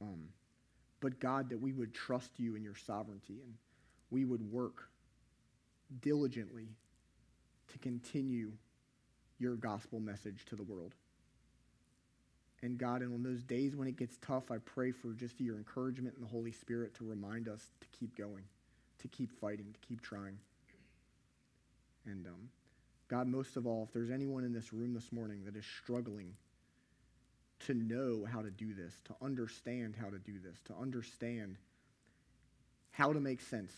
Um, 0.00 0.28
but 1.00 1.20
God, 1.20 1.50
that 1.50 1.60
we 1.60 1.72
would 1.72 1.94
trust 1.94 2.32
you 2.38 2.56
in 2.56 2.62
your 2.62 2.74
sovereignty 2.74 3.38
and 3.44 3.54
we 4.10 4.24
would 4.24 4.42
work 4.52 4.88
diligently 6.00 6.68
to 7.72 7.78
continue 7.78 8.52
your 9.38 9.54
gospel 9.54 10.00
message 10.00 10.44
to 10.46 10.56
the 10.56 10.62
world. 10.62 10.94
And 12.62 12.76
God, 12.76 13.00
and 13.00 13.14
on 13.14 13.22
those 13.22 13.42
days 13.42 13.74
when 13.74 13.88
it 13.88 13.96
gets 13.96 14.18
tough, 14.20 14.50
I 14.50 14.58
pray 14.58 14.92
for 14.92 15.14
just 15.14 15.40
your 15.40 15.56
encouragement 15.56 16.16
and 16.16 16.24
the 16.24 16.30
Holy 16.30 16.52
Spirit 16.52 16.94
to 16.96 17.08
remind 17.08 17.48
us 17.48 17.70
to 17.80 17.86
keep 17.98 18.16
going, 18.16 18.44
to 18.98 19.08
keep 19.08 19.30
fighting, 19.40 19.72
to 19.72 19.88
keep 19.88 20.02
trying. 20.02 20.38
And 22.04 22.26
um, 22.26 22.50
God, 23.08 23.28
most 23.28 23.56
of 23.56 23.66
all, 23.66 23.84
if 23.88 23.92
there's 23.94 24.10
anyone 24.10 24.44
in 24.44 24.52
this 24.52 24.72
room 24.72 24.92
this 24.92 25.10
morning 25.10 25.44
that 25.46 25.56
is 25.56 25.64
struggling 25.82 26.34
to 27.66 27.74
know 27.74 28.26
how 28.30 28.42
to 28.42 28.50
do 28.50 28.74
this, 28.74 28.94
to 29.04 29.14
understand 29.22 29.94
how 29.98 30.10
to 30.10 30.18
do 30.18 30.34
this, 30.42 30.58
to 30.66 30.74
understand 30.80 31.56
how 32.92 33.12
to 33.12 33.20
make 33.20 33.40
sense 33.40 33.72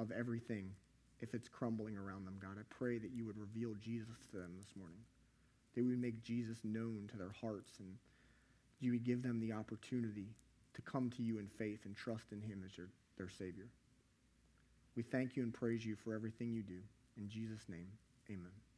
of 0.00 0.10
everything 0.10 0.70
if 1.20 1.34
it's 1.34 1.48
crumbling 1.48 1.98
around 1.98 2.24
them, 2.24 2.38
God, 2.40 2.56
I 2.58 2.62
pray 2.70 2.98
that 2.98 3.12
you 3.12 3.26
would 3.26 3.36
reveal 3.36 3.74
Jesus 3.74 4.16
to 4.30 4.38
them 4.38 4.52
this 4.56 4.74
morning 4.76 5.00
that 5.74 5.84
we 5.84 5.94
make 5.94 6.22
Jesus 6.22 6.58
known 6.64 7.08
to 7.10 7.16
their 7.16 7.32
hearts 7.40 7.72
and 7.78 7.94
you 8.80 8.92
would 8.92 9.04
give 9.04 9.22
them 9.22 9.38
the 9.38 9.52
opportunity 9.52 10.28
to 10.74 10.82
come 10.82 11.10
to 11.10 11.22
you 11.22 11.38
in 11.38 11.46
faith 11.46 11.80
and 11.84 11.94
trust 11.94 12.32
in 12.32 12.40
him 12.40 12.62
as 12.64 12.76
your, 12.76 12.88
their 13.18 13.28
Savior. 13.28 13.66
We 14.96 15.02
thank 15.02 15.36
you 15.36 15.42
and 15.42 15.52
praise 15.52 15.84
you 15.84 15.96
for 15.96 16.14
everything 16.14 16.52
you 16.52 16.62
do. 16.62 16.78
In 17.16 17.28
Jesus' 17.28 17.68
name, 17.68 17.86
amen. 18.28 18.69